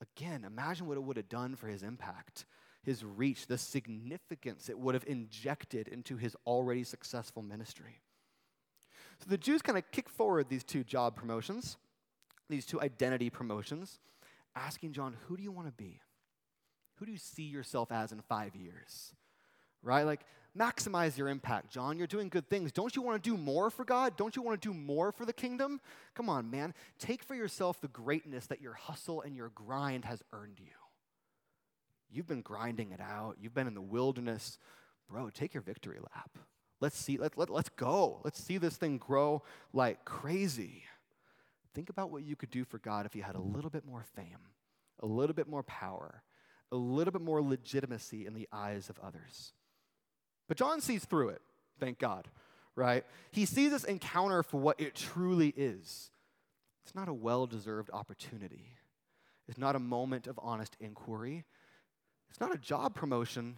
Again, 0.01 0.43
imagine 0.43 0.87
what 0.87 0.97
it 0.97 1.03
would 1.03 1.17
have 1.17 1.29
done 1.29 1.55
for 1.55 1.67
his 1.67 1.83
impact 1.83 2.45
his 2.83 3.03
reach, 3.03 3.45
the 3.45 3.57
significance 3.57 4.69
it 4.69 4.79
would 4.79 4.95
have 4.95 5.03
injected 5.05 5.87
into 5.87 6.17
his 6.17 6.35
already 6.47 6.83
successful 6.83 7.43
ministry. 7.43 7.99
So 9.19 9.29
the 9.29 9.37
Jews 9.37 9.61
kind 9.61 9.77
of 9.77 9.83
kick 9.91 10.09
forward 10.09 10.49
these 10.49 10.63
two 10.63 10.83
job 10.83 11.15
promotions, 11.15 11.77
these 12.49 12.65
two 12.65 12.81
identity 12.81 13.29
promotions, 13.29 13.99
asking 14.55 14.93
John, 14.93 15.17
Who 15.27 15.37
do 15.37 15.43
you 15.43 15.51
want 15.51 15.67
to 15.67 15.73
be? 15.73 15.99
Who 16.99 17.05
do 17.05 17.11
you 17.11 17.17
see 17.17 17.43
yourself 17.43 17.91
as 17.91 18.11
in 18.11 18.21
five 18.21 18.55
years? 18.55 19.13
Right? 19.81 20.03
Like, 20.03 20.21
maximize 20.57 21.17
your 21.17 21.29
impact, 21.29 21.71
John. 21.71 21.97
You're 21.97 22.07
doing 22.07 22.29
good 22.29 22.49
things. 22.49 22.71
Don't 22.71 22.95
you 22.95 23.01
want 23.01 23.23
to 23.23 23.29
do 23.29 23.37
more 23.37 23.69
for 23.69 23.85
God? 23.85 24.17
Don't 24.17 24.35
you 24.35 24.41
want 24.41 24.61
to 24.61 24.67
do 24.67 24.73
more 24.73 25.11
for 25.11 25.25
the 25.25 25.33
kingdom? 25.33 25.79
Come 26.13 26.29
on, 26.29 26.51
man. 26.51 26.73
Take 26.97 27.23
for 27.23 27.35
yourself 27.35 27.79
the 27.79 27.87
greatness 27.87 28.47
that 28.47 28.61
your 28.61 28.73
hustle 28.73 29.21
and 29.21 29.35
your 29.35 29.49
grind 29.49 30.05
has 30.05 30.21
earned 30.33 30.59
you. 30.59 30.73
You've 32.11 32.27
been 32.27 32.41
grinding 32.41 32.91
it 32.91 32.99
out. 32.99 33.37
You've 33.39 33.53
been 33.53 33.67
in 33.67 33.75
the 33.75 33.81
wilderness. 33.81 34.57
Bro, 35.07 35.29
take 35.29 35.53
your 35.53 35.63
victory 35.63 35.99
lap. 35.99 36.37
Let's 36.81 36.97
see, 36.97 37.17
let, 37.17 37.37
let, 37.37 37.49
let's 37.49 37.69
go. 37.69 38.21
Let's 38.23 38.41
see 38.41 38.57
this 38.57 38.77
thing 38.77 38.97
grow 38.97 39.43
like 39.73 40.05
crazy. 40.05 40.83
Think 41.73 41.89
about 41.89 42.09
what 42.09 42.23
you 42.23 42.35
could 42.35 42.51
do 42.51 42.63
for 42.65 42.79
God 42.79 43.05
if 43.05 43.15
you 43.15 43.23
had 43.23 43.35
a 43.35 43.41
little 43.41 43.69
bit 43.69 43.85
more 43.85 44.03
fame, 44.15 44.53
a 45.01 45.05
little 45.05 45.35
bit 45.35 45.47
more 45.47 45.63
power, 45.63 46.23
a 46.71 46.75
little 46.75 47.11
bit 47.11 47.21
more 47.21 47.41
legitimacy 47.41 48.25
in 48.25 48.33
the 48.33 48.47
eyes 48.51 48.89
of 48.89 48.99
others. 48.99 49.53
But 50.47 50.57
John 50.57 50.81
sees 50.81 51.05
through 51.05 51.29
it, 51.29 51.41
thank 51.79 51.99
God, 51.99 52.27
right? 52.75 53.05
He 53.31 53.45
sees 53.45 53.71
this 53.71 53.83
encounter 53.83 54.43
for 54.43 54.59
what 54.59 54.79
it 54.79 54.95
truly 54.95 55.53
is. 55.55 56.11
It's 56.83 56.95
not 56.95 57.07
a 57.07 57.13
well 57.13 57.45
deserved 57.45 57.89
opportunity, 57.93 58.73
it's 59.47 59.57
not 59.59 59.75
a 59.75 59.79
moment 59.79 60.27
of 60.27 60.39
honest 60.41 60.75
inquiry. 60.79 61.45
It's 62.29 62.39
not 62.39 62.53
a 62.53 62.57
job 62.57 62.93
promotion, 62.93 63.57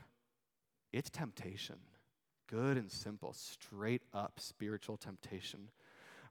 it's 0.93 1.09
temptation. 1.09 1.75
Good 2.47 2.77
and 2.77 2.91
simple, 2.91 3.33
straight 3.33 4.01
up 4.13 4.39
spiritual 4.39 4.97
temptation. 4.97 5.69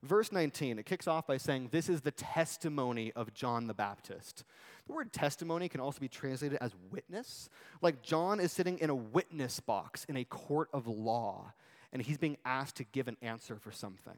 Verse 0.03 0.33
19, 0.33 0.79
it 0.79 0.87
kicks 0.87 1.07
off 1.07 1.27
by 1.27 1.37
saying, 1.37 1.69
This 1.71 1.91
is 1.91 2.01
the 2.01 2.11
testimony 2.11 3.13
of 3.15 3.35
John 3.35 3.67
the 3.67 3.75
Baptist. 3.75 4.45
The 4.87 4.95
word 4.95 5.13
testimony 5.13 5.69
can 5.69 5.81
also 5.81 6.01
be 6.01 6.09
translated 6.09 6.59
as 6.61 6.73
witness. 6.91 7.51
Like 7.83 8.03
John 8.03 8.41
is 8.41 8.51
sitting 8.51 8.79
in 8.79 8.89
a 8.89 8.95
witness 8.95 9.61
box 9.61 10.05
in 10.07 10.17
a 10.17 10.25
court 10.25 10.71
of 10.73 10.87
law, 10.87 11.53
and 11.93 12.01
he's 12.01 12.17
being 12.17 12.39
asked 12.47 12.77
to 12.77 12.85
give 12.85 13.09
an 13.09 13.19
answer 13.21 13.59
for 13.59 13.73
something. 13.73 14.17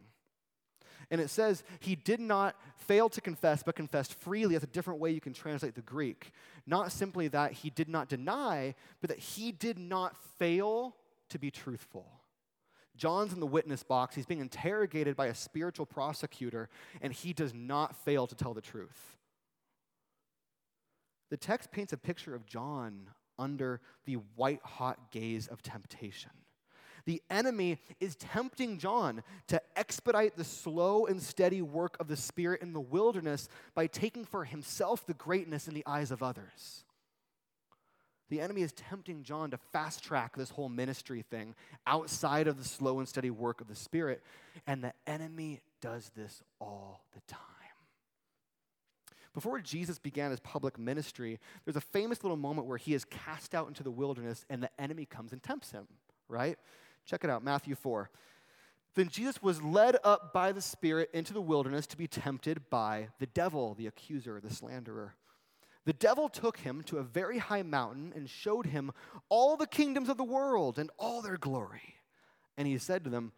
And 1.10 1.20
it 1.20 1.30
says 1.30 1.64
he 1.80 1.96
did 1.96 2.20
not 2.20 2.54
fail 2.76 3.08
to 3.08 3.20
confess, 3.20 3.64
but 3.64 3.74
confessed 3.74 4.14
freely. 4.14 4.54
That's 4.54 4.64
a 4.64 4.68
different 4.68 5.00
way 5.00 5.10
you 5.10 5.20
can 5.20 5.34
translate 5.34 5.74
the 5.74 5.82
Greek. 5.82 6.30
Not 6.64 6.92
simply 6.92 7.26
that 7.28 7.52
he 7.52 7.70
did 7.70 7.88
not 7.88 8.08
deny, 8.08 8.76
but 9.00 9.10
that 9.10 9.18
he 9.18 9.50
did 9.50 9.78
not 9.78 10.16
fail 10.38 10.94
to 11.30 11.40
be 11.40 11.50
truthful. 11.50 12.21
John's 13.02 13.32
in 13.32 13.40
the 13.40 13.46
witness 13.46 13.82
box. 13.82 14.14
He's 14.14 14.26
being 14.26 14.38
interrogated 14.38 15.16
by 15.16 15.26
a 15.26 15.34
spiritual 15.34 15.86
prosecutor, 15.86 16.68
and 17.00 17.12
he 17.12 17.32
does 17.32 17.52
not 17.52 17.96
fail 17.96 18.28
to 18.28 18.36
tell 18.36 18.54
the 18.54 18.60
truth. 18.60 19.16
The 21.28 21.36
text 21.36 21.72
paints 21.72 21.92
a 21.92 21.96
picture 21.96 22.32
of 22.32 22.46
John 22.46 23.10
under 23.40 23.80
the 24.04 24.18
white 24.36 24.60
hot 24.62 25.10
gaze 25.10 25.48
of 25.48 25.62
temptation. 25.62 26.30
The 27.04 27.20
enemy 27.28 27.80
is 27.98 28.14
tempting 28.14 28.78
John 28.78 29.24
to 29.48 29.60
expedite 29.76 30.36
the 30.36 30.44
slow 30.44 31.06
and 31.06 31.20
steady 31.20 31.60
work 31.60 31.96
of 31.98 32.06
the 32.06 32.16
Spirit 32.16 32.62
in 32.62 32.72
the 32.72 32.80
wilderness 32.80 33.48
by 33.74 33.88
taking 33.88 34.24
for 34.24 34.44
himself 34.44 35.04
the 35.04 35.14
greatness 35.14 35.66
in 35.66 35.74
the 35.74 35.86
eyes 35.88 36.12
of 36.12 36.22
others. 36.22 36.84
The 38.32 38.40
enemy 38.40 38.62
is 38.62 38.72
tempting 38.72 39.24
John 39.24 39.50
to 39.50 39.58
fast 39.58 40.02
track 40.02 40.36
this 40.38 40.48
whole 40.48 40.70
ministry 40.70 41.20
thing 41.20 41.54
outside 41.86 42.48
of 42.48 42.56
the 42.56 42.64
slow 42.64 42.98
and 42.98 43.06
steady 43.06 43.28
work 43.28 43.60
of 43.60 43.68
the 43.68 43.74
Spirit. 43.74 44.22
And 44.66 44.82
the 44.82 44.94
enemy 45.06 45.60
does 45.82 46.10
this 46.16 46.42
all 46.58 47.04
the 47.12 47.20
time. 47.28 47.38
Before 49.34 49.60
Jesus 49.60 49.98
began 49.98 50.30
his 50.30 50.40
public 50.40 50.78
ministry, 50.78 51.40
there's 51.66 51.76
a 51.76 51.82
famous 51.82 52.24
little 52.24 52.38
moment 52.38 52.66
where 52.66 52.78
he 52.78 52.94
is 52.94 53.04
cast 53.04 53.54
out 53.54 53.68
into 53.68 53.82
the 53.82 53.90
wilderness 53.90 54.46
and 54.48 54.62
the 54.62 54.70
enemy 54.80 55.04
comes 55.04 55.32
and 55.32 55.42
tempts 55.42 55.72
him, 55.72 55.86
right? 56.26 56.58
Check 57.04 57.24
it 57.24 57.28
out, 57.28 57.44
Matthew 57.44 57.74
4. 57.74 58.08
Then 58.94 59.08
Jesus 59.08 59.42
was 59.42 59.62
led 59.62 59.98
up 60.04 60.32
by 60.32 60.52
the 60.52 60.62
Spirit 60.62 61.10
into 61.12 61.34
the 61.34 61.42
wilderness 61.42 61.86
to 61.88 61.98
be 61.98 62.06
tempted 62.06 62.70
by 62.70 63.08
the 63.18 63.26
devil, 63.26 63.74
the 63.74 63.88
accuser, 63.88 64.40
the 64.40 64.54
slanderer. 64.54 65.16
The 65.84 65.92
devil 65.92 66.28
took 66.28 66.58
him 66.58 66.82
to 66.84 66.98
a 66.98 67.02
very 67.02 67.38
high 67.38 67.62
mountain 67.62 68.12
and 68.14 68.30
showed 68.30 68.66
him 68.66 68.92
all 69.28 69.56
the 69.56 69.66
kingdoms 69.66 70.08
of 70.08 70.16
the 70.16 70.24
world 70.24 70.78
and 70.78 70.90
all 70.98 71.22
their 71.22 71.36
glory. 71.36 71.96
And 72.56 72.68
he 72.68 72.78
said 72.78 73.04
to 73.04 73.10
them, 73.10 73.32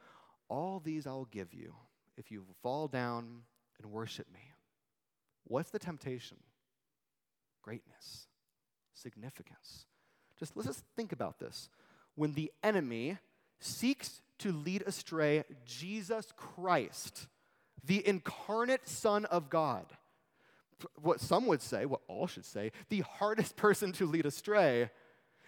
All 0.49 0.81
these 0.81 1.07
I'll 1.07 1.29
give 1.31 1.55
you 1.55 1.75
if 2.17 2.31
you 2.31 2.45
fall 2.63 2.89
down 2.89 3.43
and 3.83 3.91
worship 3.91 4.27
me. 4.33 4.41
What's 5.45 5.71
the 5.71 5.79
temptation? 5.79 6.39
Greatness, 7.63 8.27
significance. 8.93 9.87
Just 10.39 10.57
let's 10.57 10.69
just 10.69 10.85
think 10.97 11.13
about 11.13 11.39
this. 11.39 11.71
When 12.15 12.35
the 12.35 12.53
enemy 12.63 13.19
seeks 13.59 14.21
to 14.39 14.53
lead 14.53 14.83
astray 14.83 15.45
Jesus 15.65 16.33
Christ, 16.37 17.27
the 17.83 18.07
incarnate 18.07 18.89
Son 18.89 19.25
of 19.27 19.49
God. 19.49 19.87
What 21.01 21.21
some 21.21 21.47
would 21.47 21.63
say, 21.63 21.87
what 21.87 22.01
all 22.09 22.27
should 22.27 22.45
say, 22.45 22.73
the 22.89 23.01
hardest 23.01 23.57
person 23.65 23.93
to 23.93 24.07
lead 24.07 24.27
astray. 24.27 24.91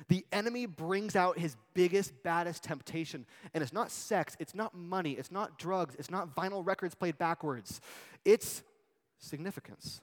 The 0.09 0.27
enemy 0.31 0.67
brings 0.67 1.17
out 1.17 1.39
his 1.39 1.57
biggest, 1.73 2.23
baddest 2.23 2.63
temptation. 2.63 3.25
And 3.55 3.63
it's 3.63 3.73
not 3.73 3.91
sex, 3.91 4.37
it's 4.39 4.55
not 4.55 4.75
money, 4.75 5.13
it's 5.13 5.33
not 5.33 5.59
drugs, 5.59 5.95
it's 5.99 6.11
not 6.11 6.35
vinyl 6.35 6.65
records 6.67 6.95
played 6.95 7.17
backwards. 7.17 7.81
It's 8.25 8.63
significance, 9.19 10.03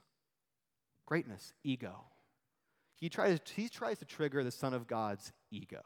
greatness, 1.06 1.54
ego. 1.64 2.06
He 2.96 3.10
tries, 3.10 3.40
he 3.56 3.70
tries 3.70 4.00
to 4.00 4.06
trigger 4.06 4.44
the 4.44 4.52
Son 4.52 4.74
of 4.74 4.88
God's 4.88 5.32
ego. 5.52 5.82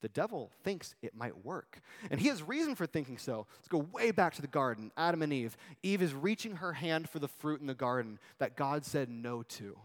The 0.00 0.08
devil 0.08 0.50
thinks 0.62 0.94
it 1.02 1.14
might 1.14 1.44
work. 1.44 1.80
And 2.10 2.20
he 2.20 2.28
has 2.28 2.42
reason 2.42 2.74
for 2.74 2.86
thinking 2.86 3.18
so. 3.18 3.46
Let's 3.56 3.68
go 3.68 3.86
way 3.92 4.10
back 4.10 4.34
to 4.34 4.40
the 4.40 4.46
garden 4.46 4.92
Adam 4.96 5.22
and 5.22 5.32
Eve. 5.32 5.56
Eve 5.82 6.02
is 6.02 6.14
reaching 6.14 6.56
her 6.56 6.72
hand 6.72 7.08
for 7.08 7.18
the 7.18 7.28
fruit 7.28 7.60
in 7.60 7.66
the 7.66 7.74
garden 7.74 8.18
that 8.38 8.56
God 8.56 8.84
said 8.84 9.10
no 9.10 9.42
to. 9.42 9.76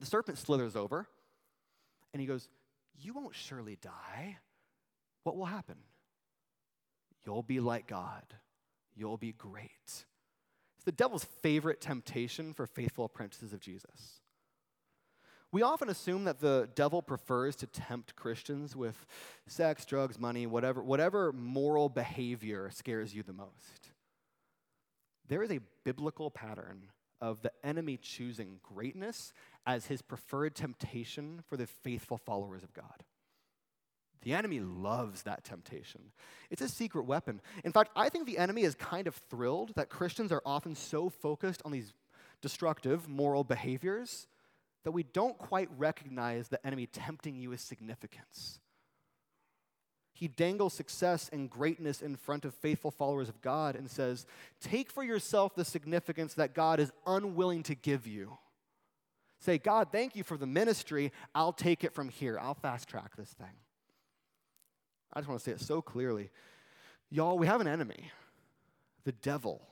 The 0.00 0.06
serpent 0.06 0.38
slithers 0.38 0.76
over 0.76 1.08
and 2.12 2.20
he 2.20 2.26
goes, 2.26 2.48
You 3.00 3.12
won't 3.12 3.34
surely 3.34 3.76
die. 3.80 4.38
What 5.24 5.36
will 5.36 5.46
happen? 5.46 5.76
You'll 7.26 7.42
be 7.42 7.60
like 7.60 7.86
God, 7.86 8.24
you'll 8.94 9.18
be 9.18 9.32
great. 9.32 9.70
It's 9.84 10.84
the 10.84 10.92
devil's 10.92 11.24
favorite 11.42 11.80
temptation 11.80 12.54
for 12.54 12.66
faithful 12.66 13.04
apprentices 13.04 13.52
of 13.52 13.60
Jesus. 13.60 14.20
We 15.50 15.62
often 15.62 15.88
assume 15.88 16.24
that 16.24 16.40
the 16.40 16.68
devil 16.74 17.00
prefers 17.00 17.56
to 17.56 17.66
tempt 17.66 18.14
Christians 18.16 18.76
with 18.76 19.06
sex, 19.46 19.86
drugs, 19.86 20.18
money, 20.18 20.46
whatever, 20.46 20.82
whatever 20.82 21.32
moral 21.32 21.88
behavior 21.88 22.68
scares 22.72 23.14
you 23.14 23.22
the 23.22 23.32
most. 23.32 23.92
There 25.26 25.42
is 25.42 25.50
a 25.50 25.60
biblical 25.84 26.30
pattern 26.30 26.84
of 27.20 27.40
the 27.42 27.52
enemy 27.64 27.96
choosing 27.96 28.60
greatness 28.62 29.32
as 29.66 29.86
his 29.86 30.02
preferred 30.02 30.54
temptation 30.54 31.42
for 31.48 31.56
the 31.56 31.66
faithful 31.66 32.18
followers 32.18 32.62
of 32.62 32.74
God. 32.74 33.04
The 34.22 34.34
enemy 34.34 34.60
loves 34.60 35.22
that 35.22 35.44
temptation. 35.44 36.12
It's 36.50 36.62
a 36.62 36.68
secret 36.68 37.04
weapon. 37.04 37.40
In 37.64 37.72
fact, 37.72 37.90
I 37.96 38.08
think 38.08 38.26
the 38.26 38.38
enemy 38.38 38.62
is 38.62 38.74
kind 38.74 39.06
of 39.06 39.14
thrilled 39.30 39.72
that 39.76 39.88
Christians 39.88 40.32
are 40.32 40.42
often 40.44 40.74
so 40.74 41.08
focused 41.08 41.62
on 41.64 41.72
these 41.72 41.92
destructive 42.42 43.08
moral 43.08 43.44
behaviors 43.44 44.26
that 44.84 44.92
we 44.92 45.02
don't 45.02 45.38
quite 45.38 45.68
recognize 45.76 46.48
the 46.48 46.64
enemy 46.66 46.86
tempting 46.86 47.36
you 47.36 47.50
with 47.50 47.60
significance. 47.60 48.60
He 50.12 50.26
dangles 50.26 50.74
success 50.74 51.30
and 51.32 51.48
greatness 51.48 52.02
in 52.02 52.16
front 52.16 52.44
of 52.44 52.52
faithful 52.52 52.90
followers 52.90 53.28
of 53.28 53.40
God 53.40 53.76
and 53.76 53.88
says, 53.88 54.26
Take 54.60 54.90
for 54.90 55.04
yourself 55.04 55.54
the 55.54 55.64
significance 55.64 56.34
that 56.34 56.54
God 56.54 56.80
is 56.80 56.90
unwilling 57.06 57.62
to 57.64 57.76
give 57.76 58.06
you. 58.06 58.36
Say, 59.38 59.58
God, 59.58 59.92
thank 59.92 60.16
you 60.16 60.24
for 60.24 60.36
the 60.36 60.46
ministry. 60.46 61.12
I'll 61.34 61.52
take 61.52 61.84
it 61.84 61.94
from 61.94 62.08
here. 62.08 62.36
I'll 62.40 62.54
fast 62.54 62.88
track 62.88 63.14
this 63.16 63.30
thing. 63.30 63.46
I 65.12 65.20
just 65.20 65.28
want 65.28 65.40
to 65.40 65.44
say 65.44 65.52
it 65.52 65.60
so 65.60 65.80
clearly. 65.80 66.30
Y'all, 67.10 67.38
we 67.38 67.46
have 67.46 67.60
an 67.60 67.68
enemy, 67.68 68.10
the 69.04 69.12
devil, 69.12 69.62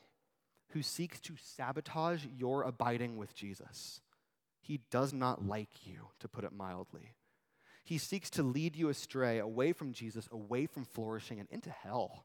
who 0.69 0.83
seeks 0.83 1.21
to 1.21 1.35
sabotage 1.43 2.25
your 2.39 2.63
abiding 2.63 3.17
with 3.17 3.35
Jesus. 3.35 4.01
He 4.67 4.81
does 4.91 5.13
not 5.13 5.47
like 5.47 5.87
you, 5.87 6.09
to 6.19 6.27
put 6.27 6.43
it 6.43 6.53
mildly. 6.53 7.15
He 7.85 7.99
seeks 7.99 8.31
to 8.31 8.43
lead 8.43 8.75
you 8.75 8.89
astray, 8.89 9.39
away 9.39 9.73
from 9.73 9.93
Jesus, 9.93 10.29
away 10.33 10.67
from 10.67 10.85
flourishing, 10.85 11.39
and 11.39 11.49
into 11.53 11.71
hell. 11.71 12.25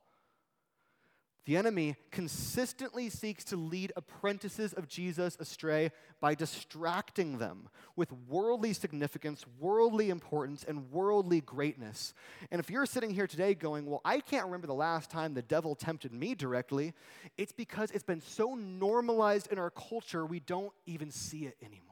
The 1.46 1.56
enemy 1.56 1.98
consistently 2.10 3.10
seeks 3.10 3.44
to 3.46 3.58
lead 3.58 3.94
apprentices 3.96 4.74
of 4.74 4.88
Jesus 4.88 5.38
astray 5.40 5.92
by 6.20 6.34
distracting 6.34 7.38
them 7.38 7.70
with 7.96 8.12
worldly 8.28 8.74
significance, 8.74 9.46
worldly 9.60 10.10
importance, 10.10 10.64
and 10.68 10.92
worldly 10.92 11.42
greatness. 11.42 12.16
And 12.50 12.60
if 12.60 12.72
you're 12.72 12.88
sitting 12.88 13.12
here 13.12 13.28
today 13.28 13.54
going, 13.54 13.86
Well, 13.86 14.02
I 14.04 14.20
can't 14.20 14.46
remember 14.46 14.66
the 14.66 14.74
last 14.74 15.12
time 15.12 15.36
the 15.36 15.44
devil 15.44 15.76
tempted 15.76 16.12
me 16.12 16.34
directly, 16.34 16.94
it's 17.38 17.52
because 17.52 17.92
it's 17.92 18.04
been 18.04 18.22
so 18.22 18.56
normalized 18.56 19.52
in 19.52 19.60
our 19.60 19.70
culture, 19.70 20.26
we 20.26 20.40
don't 20.40 20.74
even 20.88 21.12
see 21.12 21.46
it 21.46 21.56
anymore. 21.62 21.91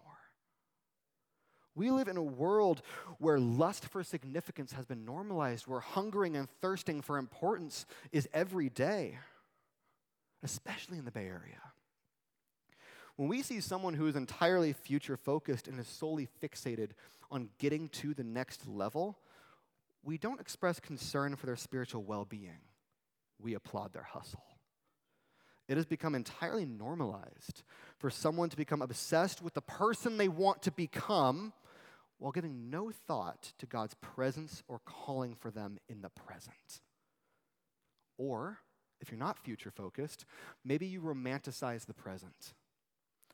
We 1.80 1.92
live 1.92 2.10
in 2.10 2.18
a 2.18 2.22
world 2.22 2.82
where 3.20 3.40
lust 3.40 3.86
for 3.86 4.04
significance 4.04 4.74
has 4.74 4.86
been 4.86 5.06
normalized, 5.06 5.66
where 5.66 5.80
hungering 5.80 6.36
and 6.36 6.50
thirsting 6.60 7.02
for 7.02 7.18
importance 7.18 7.86
is 8.12 8.28
every 8.34 8.68
day, 8.68 9.18
especially 10.44 10.98
in 10.98 11.06
the 11.06 11.12
Bay 11.12 11.28
Area. 11.28 11.62
When 13.16 13.30
we 13.30 13.42
see 13.42 13.62
someone 13.62 13.94
who 13.94 14.08
is 14.08 14.18
entirely 14.18 14.74
future 14.74 15.16
focused 15.16 15.70
and 15.70 15.80
is 15.80 15.88
solely 15.88 16.28
fixated 16.44 16.90
on 17.32 17.48
getting 17.60 17.88
to 17.90 18.14
the 18.14 18.26
next 18.26 18.68
level, 18.68 19.18
we 20.04 20.18
don't 20.18 20.42
express 20.42 20.82
concern 20.82 21.38
for 21.38 21.46
their 21.46 21.56
spiritual 21.56 22.04
well 22.04 22.26
being. 22.26 22.60
We 23.42 23.54
applaud 23.54 23.94
their 23.94 24.04
hustle. 24.04 24.44
It 25.70 25.78
has 25.78 25.86
become 25.86 26.14
entirely 26.14 26.66
normalized 26.66 27.64
for 28.00 28.10
someone 28.10 28.50
to 28.50 28.58
become 28.58 28.82
obsessed 28.82 29.42
with 29.42 29.54
the 29.54 29.62
person 29.62 30.18
they 30.18 30.28
want 30.28 30.62
to 30.64 30.72
become 30.72 31.54
while 32.20 32.32
giving 32.32 32.70
no 32.70 32.92
thought 32.92 33.54
to 33.58 33.66
God's 33.66 33.96
presence 33.96 34.62
or 34.68 34.80
calling 34.86 35.36
for 35.36 35.50
them 35.50 35.80
in 35.88 36.02
the 36.02 36.10
present. 36.10 36.82
Or, 38.18 38.60
if 39.00 39.10
you're 39.10 39.20
not 39.20 39.40
future 39.40 39.72
focused, 39.72 40.26
maybe 40.64 40.86
you 40.86 41.02
romanticize 41.02 41.86
the 41.86 41.94
present 41.94 42.54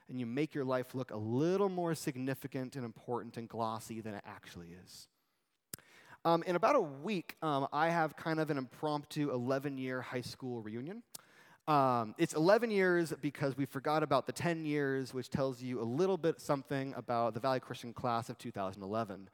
and 0.08 0.20
you 0.20 0.28
make 0.28 0.54
your 0.54 0.64
life 0.64 0.94
look 0.94 1.12
a 1.12 1.18
little 1.18 1.70
more 1.70 1.96
significant 1.96 2.76
and 2.76 2.86
important 2.86 3.38
and 3.38 3.50
glossy 3.50 4.02
than 4.02 4.14
it 4.14 4.24
actually 4.26 4.70
is. 4.86 5.08
Um, 6.24 6.44
in 6.44 6.56
about 6.56 6.76
a 6.76 6.82
week, 6.82 7.36
um, 7.42 7.68
I 7.74 7.90
have 7.90 8.16
kind 8.16 8.40
of 8.40 8.50
an 8.50 8.58
impromptu 8.58 9.32
11 9.32 9.78
year 9.78 10.02
high 10.02 10.22
school 10.22 10.62
reunion. 10.62 11.04
Um, 11.68 12.14
it's 12.20 12.34
11 12.36 12.70
years 12.70 13.12
because 13.22 13.58
we 13.58 13.66
forgot 13.66 14.04
about 14.04 14.28
the 14.28 14.32
10 14.32 14.66
years, 14.66 15.14
which 15.14 15.30
tells 15.30 15.62
you 15.64 15.82
a 15.82 15.84
little 15.84 16.18
bit 16.18 16.40
something 16.40 16.94
about 16.96 17.34
the 17.34 17.40
Valley 17.40 17.60
Christian 17.60 17.92
class 17.92 18.30
of 18.30 18.38
2011. 18.38 19.30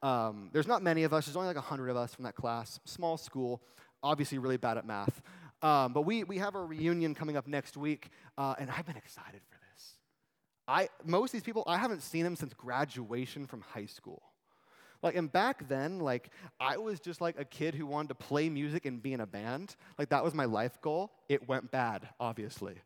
Um, 0.00 0.50
there's 0.52 0.68
not 0.68 0.82
many 0.82 1.02
of 1.02 1.12
us, 1.12 1.26
there's 1.26 1.36
only 1.36 1.48
like 1.48 1.56
100 1.56 1.88
of 1.88 1.96
us 1.96 2.14
from 2.14 2.24
that 2.24 2.36
class, 2.36 2.78
small 2.84 3.16
school, 3.16 3.60
obviously 4.02 4.38
really 4.38 4.56
bad 4.56 4.78
at 4.78 4.86
math. 4.86 5.20
Um, 5.62 5.92
but 5.92 6.02
we, 6.02 6.22
we 6.24 6.38
have 6.38 6.54
a 6.54 6.62
reunion 6.62 7.14
coming 7.14 7.36
up 7.36 7.48
next 7.48 7.76
week, 7.76 8.10
uh, 8.38 8.54
and 8.58 8.70
I've 8.70 8.86
been 8.86 8.96
excited 8.96 9.40
for 9.48 9.58
this. 9.72 9.94
I, 10.68 10.90
most 11.04 11.30
of 11.30 11.32
these 11.32 11.42
people, 11.42 11.64
I 11.66 11.78
haven't 11.78 12.02
seen 12.02 12.22
them 12.22 12.36
since 12.36 12.54
graduation 12.54 13.46
from 13.46 13.62
high 13.62 13.86
school. 13.86 14.22
Like, 15.02 15.16
and 15.16 15.30
back 15.30 15.68
then, 15.68 15.98
like, 15.98 16.30
I 16.58 16.76
was 16.76 17.00
just 17.00 17.20
like 17.20 17.38
a 17.38 17.44
kid 17.44 17.74
who 17.74 17.86
wanted 17.86 18.08
to 18.08 18.14
play 18.14 18.48
music 18.48 18.86
and 18.86 19.02
be 19.02 19.12
in 19.12 19.20
a 19.20 19.26
band. 19.26 19.76
Like, 19.98 20.08
that 20.08 20.24
was 20.24 20.34
my 20.34 20.46
life 20.46 20.80
goal. 20.80 21.10
It 21.28 21.46
went 21.48 21.70
bad, 21.70 22.08
obviously. 22.18 22.76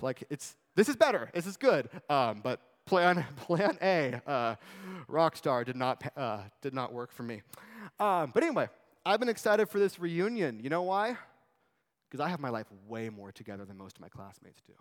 Like, 0.00 0.24
it's, 0.30 0.56
this 0.74 0.88
is 0.88 0.96
better. 0.96 1.30
This 1.32 1.46
is 1.46 1.56
good. 1.56 1.88
Um, 2.08 2.40
but 2.42 2.60
plan, 2.86 3.24
plan 3.36 3.78
A, 3.82 4.20
uh, 4.26 4.54
Rockstar, 5.08 5.64
did 5.64 5.76
not, 5.76 6.02
uh, 6.16 6.40
did 6.62 6.74
not 6.74 6.92
work 6.92 7.12
for 7.12 7.22
me. 7.22 7.42
Um, 8.00 8.30
but 8.32 8.42
anyway, 8.42 8.68
I've 9.04 9.20
been 9.20 9.28
excited 9.28 9.68
for 9.68 9.78
this 9.78 9.98
reunion. 9.98 10.60
You 10.62 10.70
know 10.70 10.82
why? 10.82 11.16
Because 12.08 12.24
I 12.24 12.28
have 12.28 12.40
my 12.40 12.48
life 12.48 12.66
way 12.86 13.08
more 13.08 13.32
together 13.32 13.64
than 13.64 13.76
most 13.76 13.96
of 13.96 14.00
my 14.00 14.08
classmates 14.08 14.62
do. 14.66 14.72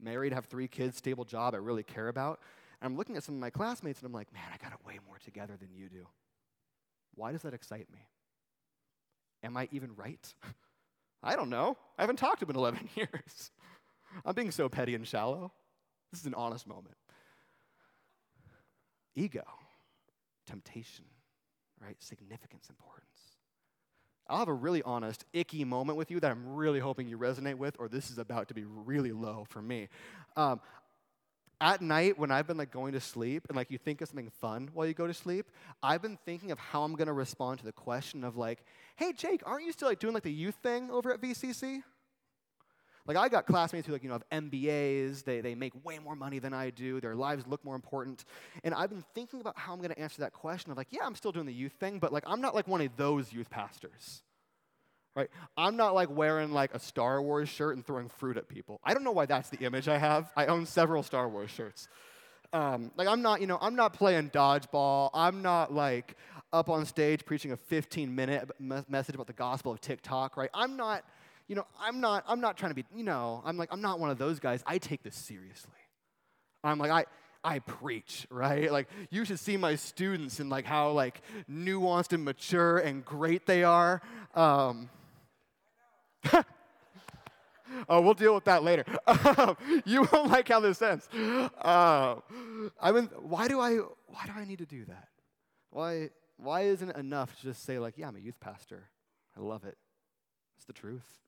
Married, 0.00 0.32
have 0.32 0.46
three 0.46 0.68
kids, 0.68 0.96
stable 0.96 1.24
job 1.24 1.54
I 1.54 1.58
really 1.58 1.82
care 1.82 2.08
about. 2.08 2.40
I'm 2.86 2.96
looking 2.96 3.16
at 3.16 3.24
some 3.24 3.34
of 3.34 3.40
my 3.40 3.50
classmates 3.50 4.00
and 4.00 4.06
I'm 4.06 4.12
like, 4.12 4.32
man, 4.32 4.42
I 4.52 4.62
got 4.62 4.72
it 4.72 4.86
way 4.86 4.98
more 5.06 5.18
together 5.18 5.56
than 5.58 5.68
you 5.72 5.88
do. 5.88 6.06
Why 7.14 7.32
does 7.32 7.42
that 7.42 7.54
excite 7.54 7.90
me? 7.92 8.08
Am 9.42 9.56
I 9.56 9.68
even 9.72 9.94
right? 9.96 10.34
I 11.22 11.36
don't 11.36 11.50
know. 11.50 11.76
I 11.98 12.02
haven't 12.02 12.16
talked 12.16 12.40
to 12.40 12.46
him 12.46 12.50
in 12.50 12.56
11 12.60 12.88
years. 12.94 13.50
I'm 14.24 14.34
being 14.34 14.50
so 14.50 14.68
petty 14.68 14.94
and 14.94 15.06
shallow. 15.06 15.52
This 16.12 16.20
is 16.20 16.26
an 16.26 16.34
honest 16.34 16.66
moment. 16.66 16.96
Ego, 19.16 19.44
temptation, 20.46 21.04
right? 21.80 21.96
Significance, 22.00 22.68
importance. 22.68 23.04
I'll 24.28 24.38
have 24.38 24.48
a 24.48 24.54
really 24.54 24.82
honest, 24.82 25.24
icky 25.32 25.64
moment 25.64 25.98
with 25.98 26.10
you 26.10 26.18
that 26.20 26.30
I'm 26.30 26.54
really 26.54 26.80
hoping 26.80 27.08
you 27.08 27.18
resonate 27.18 27.56
with, 27.56 27.76
or 27.78 27.88
this 27.88 28.10
is 28.10 28.18
about 28.18 28.48
to 28.48 28.54
be 28.54 28.64
really 28.64 29.12
low 29.12 29.46
for 29.48 29.60
me. 29.60 29.88
Um, 30.36 30.60
at 31.64 31.80
night 31.80 32.18
when 32.18 32.30
I've 32.30 32.46
been 32.46 32.58
like 32.58 32.70
going 32.70 32.92
to 32.92 33.00
sleep 33.00 33.46
and 33.48 33.56
like 33.56 33.70
you 33.70 33.78
think 33.78 34.02
of 34.02 34.08
something 34.08 34.28
fun 34.28 34.68
while 34.74 34.86
you 34.86 34.92
go 34.92 35.06
to 35.06 35.14
sleep, 35.14 35.50
I've 35.82 36.02
been 36.02 36.18
thinking 36.26 36.52
of 36.52 36.58
how 36.58 36.82
I'm 36.82 36.94
gonna 36.94 37.14
respond 37.14 37.58
to 37.60 37.64
the 37.64 37.72
question 37.72 38.22
of 38.22 38.36
like, 38.36 38.62
hey 38.96 39.14
Jake, 39.14 39.40
aren't 39.46 39.64
you 39.64 39.72
still 39.72 39.88
like 39.88 39.98
doing 39.98 40.12
like 40.12 40.24
the 40.24 40.32
youth 40.32 40.56
thing 40.62 40.90
over 40.90 41.10
at 41.10 41.22
VCC? 41.22 41.82
Like 43.06 43.16
I 43.16 43.30
got 43.30 43.46
classmates 43.46 43.86
who 43.86 43.94
like, 43.94 44.02
you 44.02 44.10
know, 44.10 44.14
have 44.30 44.44
MBAs, 44.44 45.24
they, 45.24 45.40
they 45.40 45.54
make 45.54 45.72
way 45.84 45.98
more 45.98 46.14
money 46.14 46.38
than 46.38 46.52
I 46.52 46.68
do, 46.68 47.00
their 47.00 47.14
lives 47.14 47.46
look 47.46 47.64
more 47.64 47.76
important. 47.76 48.26
And 48.62 48.74
I've 48.74 48.90
been 48.90 49.04
thinking 49.14 49.40
about 49.40 49.58
how 49.58 49.72
I'm 49.72 49.80
gonna 49.80 49.94
answer 49.96 50.20
that 50.20 50.34
question 50.34 50.70
of 50.70 50.76
like, 50.76 50.88
yeah, 50.90 51.06
I'm 51.06 51.14
still 51.14 51.32
doing 51.32 51.46
the 51.46 51.54
youth 51.54 51.72
thing, 51.80 51.98
but 51.98 52.12
like 52.12 52.24
I'm 52.26 52.42
not 52.42 52.54
like 52.54 52.68
one 52.68 52.82
of 52.82 52.94
those 52.98 53.32
youth 53.32 53.48
pastors 53.48 54.23
right? 55.14 55.28
I'm 55.56 55.76
not 55.76 55.94
like 55.94 56.10
wearing 56.10 56.52
like 56.52 56.74
a 56.74 56.78
Star 56.78 57.22
Wars 57.22 57.48
shirt 57.48 57.76
and 57.76 57.86
throwing 57.86 58.08
fruit 58.08 58.36
at 58.36 58.48
people. 58.48 58.80
I 58.84 58.94
don't 58.94 59.04
know 59.04 59.12
why 59.12 59.26
that's 59.26 59.48
the 59.50 59.58
image 59.58 59.88
I 59.88 59.98
have. 59.98 60.32
I 60.36 60.46
own 60.46 60.66
several 60.66 61.02
Star 61.02 61.28
Wars 61.28 61.50
shirts. 61.50 61.88
Um, 62.52 62.92
like 62.96 63.08
I'm 63.08 63.22
not, 63.22 63.40
you 63.40 63.46
know, 63.46 63.58
I'm 63.60 63.74
not 63.74 63.94
playing 63.94 64.30
dodgeball. 64.30 65.10
I'm 65.12 65.42
not 65.42 65.72
like 65.72 66.16
up 66.52 66.68
on 66.68 66.86
stage 66.86 67.24
preaching 67.24 67.50
a 67.50 67.56
15 67.56 68.14
minute 68.14 68.48
message 68.60 69.14
about 69.14 69.26
the 69.26 69.32
gospel 69.32 69.72
of 69.72 69.80
TikTok, 69.80 70.36
right? 70.36 70.50
I'm 70.54 70.76
not, 70.76 71.04
you 71.48 71.56
know, 71.56 71.66
I'm 71.80 72.00
not, 72.00 72.24
I'm 72.28 72.40
not 72.40 72.56
trying 72.56 72.70
to 72.70 72.76
be, 72.76 72.84
you 72.94 73.02
know, 73.02 73.42
I'm 73.44 73.56
like, 73.56 73.70
I'm 73.72 73.80
not 73.80 73.98
one 73.98 74.10
of 74.10 74.18
those 74.18 74.38
guys. 74.38 74.62
I 74.66 74.78
take 74.78 75.02
this 75.02 75.16
seriously. 75.16 75.72
I'm 76.62 76.78
like, 76.78 76.92
I, 76.92 77.04
I 77.42 77.58
preach, 77.58 78.26
right? 78.30 78.72
Like 78.72 78.88
you 79.10 79.24
should 79.24 79.38
see 79.38 79.56
my 79.56 79.74
students 79.74 80.40
and 80.40 80.48
like 80.48 80.64
how 80.64 80.92
like 80.92 81.20
nuanced 81.50 82.12
and 82.12 82.24
mature 82.24 82.78
and 82.78 83.04
great 83.04 83.46
they 83.46 83.64
are. 83.64 84.00
Um, 84.34 84.88
oh, 87.88 88.00
we'll 88.00 88.14
deal 88.14 88.34
with 88.34 88.44
that 88.44 88.62
later. 88.62 88.84
you 89.84 90.06
won't 90.12 90.30
like 90.30 90.48
how 90.48 90.60
this 90.60 90.80
ends. 90.80 91.08
Uh, 91.12 92.16
I 92.80 92.92
mean, 92.92 93.08
why 93.20 93.48
do 93.48 93.60
I? 93.60 93.76
Why 94.06 94.26
do 94.26 94.32
I 94.36 94.44
need 94.44 94.58
to 94.58 94.66
do 94.66 94.84
that? 94.86 95.08
Why? 95.70 96.10
Why 96.36 96.62
isn't 96.62 96.90
it 96.90 96.96
enough 96.96 97.36
to 97.36 97.42
just 97.42 97.64
say 97.64 97.78
like, 97.78 97.96
yeah, 97.96 98.08
I'm 98.08 98.16
a 98.16 98.20
youth 98.20 98.40
pastor. 98.40 98.90
I 99.36 99.40
love 99.40 99.64
it. 99.64 99.76
It's 100.56 100.66
the 100.66 100.72
truth. 100.72 101.20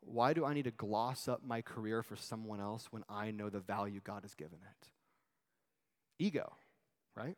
Why 0.00 0.32
do 0.32 0.44
I 0.44 0.54
need 0.54 0.64
to 0.64 0.70
gloss 0.70 1.28
up 1.28 1.42
my 1.44 1.60
career 1.60 2.02
for 2.02 2.16
someone 2.16 2.60
else 2.60 2.88
when 2.90 3.04
I 3.08 3.30
know 3.30 3.50
the 3.50 3.60
value 3.60 4.00
God 4.02 4.22
has 4.22 4.34
given 4.34 4.58
it? 4.62 4.88
Ego, 6.18 6.52
right? 7.14 7.36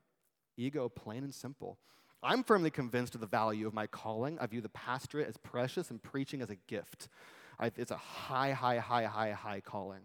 Ego, 0.57 0.89
plain 0.89 1.25
and 1.25 1.35
simple. 1.35 1.79
I'm 2.23 2.45
firmly 2.45 2.71
convinced 2.71 3.15
of 3.15 3.21
the 3.21 3.27
value 3.27 3.67
of 3.67 3.75
my 3.75 3.87
calling. 3.87 4.39
I 4.39 4.47
view 4.47 4.61
the 4.61 4.69
pastorate 4.69 5.29
as 5.29 5.37
precious 5.39 5.91
and 5.91 6.03
preaching 6.03 6.43
as 6.43 6.51
a 6.51 6.57
gift. 6.67 7.09
I, 7.59 7.71
it's 7.77 7.91
a 7.91 7.97
high, 7.97 8.53
high, 8.53 8.79
high, 8.79 9.05
high, 9.05 9.33
high 9.33 9.61
calling. 9.61 10.03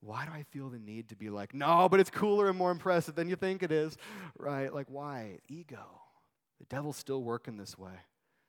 Why 0.00 0.24
do 0.26 0.32
I 0.32 0.42
feel 0.50 0.68
the 0.68 0.78
need 0.78 1.08
to 1.10 1.16
be 1.16 1.30
like, 1.30 1.54
no, 1.54 1.88
but 1.88 2.00
it's 2.00 2.10
cooler 2.10 2.48
and 2.48 2.58
more 2.58 2.72
impressive 2.72 3.14
than 3.14 3.28
you 3.28 3.36
think 3.36 3.62
it 3.62 3.70
is, 3.70 3.96
right? 4.36 4.72
Like, 4.72 4.88
why? 4.90 5.38
Ego. 5.48 6.02
The 6.58 6.66
devil's 6.66 6.96
still 6.96 7.22
working 7.22 7.56
this 7.56 7.78
way. 7.78 7.94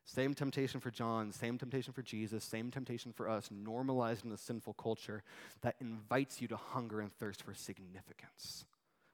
Same 0.05 0.33
temptation 0.33 0.79
for 0.79 0.91
John, 0.91 1.31
same 1.31 1.57
temptation 1.57 1.93
for 1.93 2.01
Jesus, 2.01 2.43
same 2.43 2.71
temptation 2.71 3.13
for 3.13 3.29
us, 3.29 3.49
normalized 3.49 4.25
in 4.25 4.31
a 4.31 4.37
sinful 4.37 4.73
culture 4.73 5.23
that 5.61 5.75
invites 5.79 6.41
you 6.41 6.47
to 6.49 6.57
hunger 6.57 6.99
and 6.99 7.11
thirst 7.11 7.41
for 7.41 7.53
significance 7.53 8.65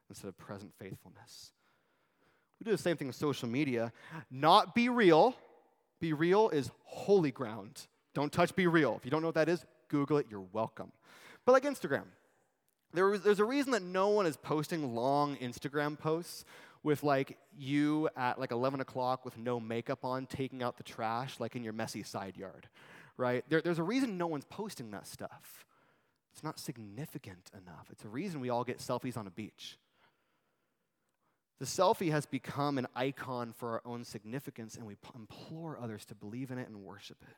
instead 0.09 0.29
of 0.29 0.37
present 0.37 0.73
faithfulness. 0.79 1.51
We 2.59 2.65
do 2.65 2.71
the 2.71 2.77
same 2.77 2.97
thing 2.97 3.07
with 3.07 3.15
social 3.15 3.47
media. 3.47 3.91
Not 4.29 4.75
BeReal. 4.75 5.33
Be 5.99 6.13
real 6.13 6.49
is 6.49 6.71
holy 6.83 7.31
ground. 7.31 7.87
Don't 8.13 8.31
touch 8.31 8.55
BeReal. 8.55 8.97
If 8.97 9.05
you 9.05 9.11
don't 9.11 9.21
know 9.21 9.27
what 9.27 9.35
that 9.35 9.49
is, 9.49 9.65
Google 9.87 10.17
it. 10.17 10.27
You're 10.29 10.45
welcome. 10.53 10.91
But 11.45 11.53
like 11.53 11.63
Instagram, 11.63 12.03
there 12.93 13.07
was, 13.07 13.21
there's 13.21 13.39
a 13.39 13.45
reason 13.45 13.71
that 13.71 13.83
no 13.83 14.09
one 14.09 14.25
is 14.25 14.37
posting 14.37 14.95
long 14.95 15.35
Instagram 15.37 15.97
posts 15.97 16.45
with 16.83 17.03
like 17.03 17.37
you 17.57 18.09
at 18.15 18.39
like 18.39 18.51
11 18.51 18.79
o'clock 18.79 19.25
with 19.25 19.37
no 19.37 19.59
makeup 19.59 20.05
on 20.05 20.25
taking 20.25 20.63
out 20.63 20.77
the 20.77 20.83
trash 20.83 21.39
like 21.39 21.55
in 21.55 21.63
your 21.63 21.73
messy 21.73 22.03
side 22.03 22.37
yard, 22.37 22.67
right? 23.17 23.43
There, 23.49 23.61
there's 23.61 23.79
a 23.79 23.83
reason 23.83 24.17
no 24.17 24.27
one's 24.27 24.45
posting 24.45 24.91
that 24.91 25.07
stuff. 25.07 25.65
It's 26.33 26.43
not 26.43 26.59
significant 26.59 27.51
enough. 27.53 27.87
It's 27.91 28.05
a 28.05 28.07
reason 28.07 28.39
we 28.39 28.49
all 28.49 28.63
get 28.63 28.79
selfies 28.79 29.17
on 29.17 29.27
a 29.27 29.31
beach. 29.31 29.77
The 31.59 31.65
selfie 31.65 32.11
has 32.11 32.25
become 32.25 32.77
an 32.77 32.87
icon 32.95 33.51
for 33.51 33.71
our 33.71 33.81
own 33.83 34.05
significance, 34.05 34.75
and 34.75 34.85
we 34.85 34.95
implore 35.13 35.77
others 35.79 36.05
to 36.05 36.15
believe 36.15 36.51
in 36.51 36.57
it 36.57 36.69
and 36.69 36.83
worship 36.83 37.17
it. 37.21 37.35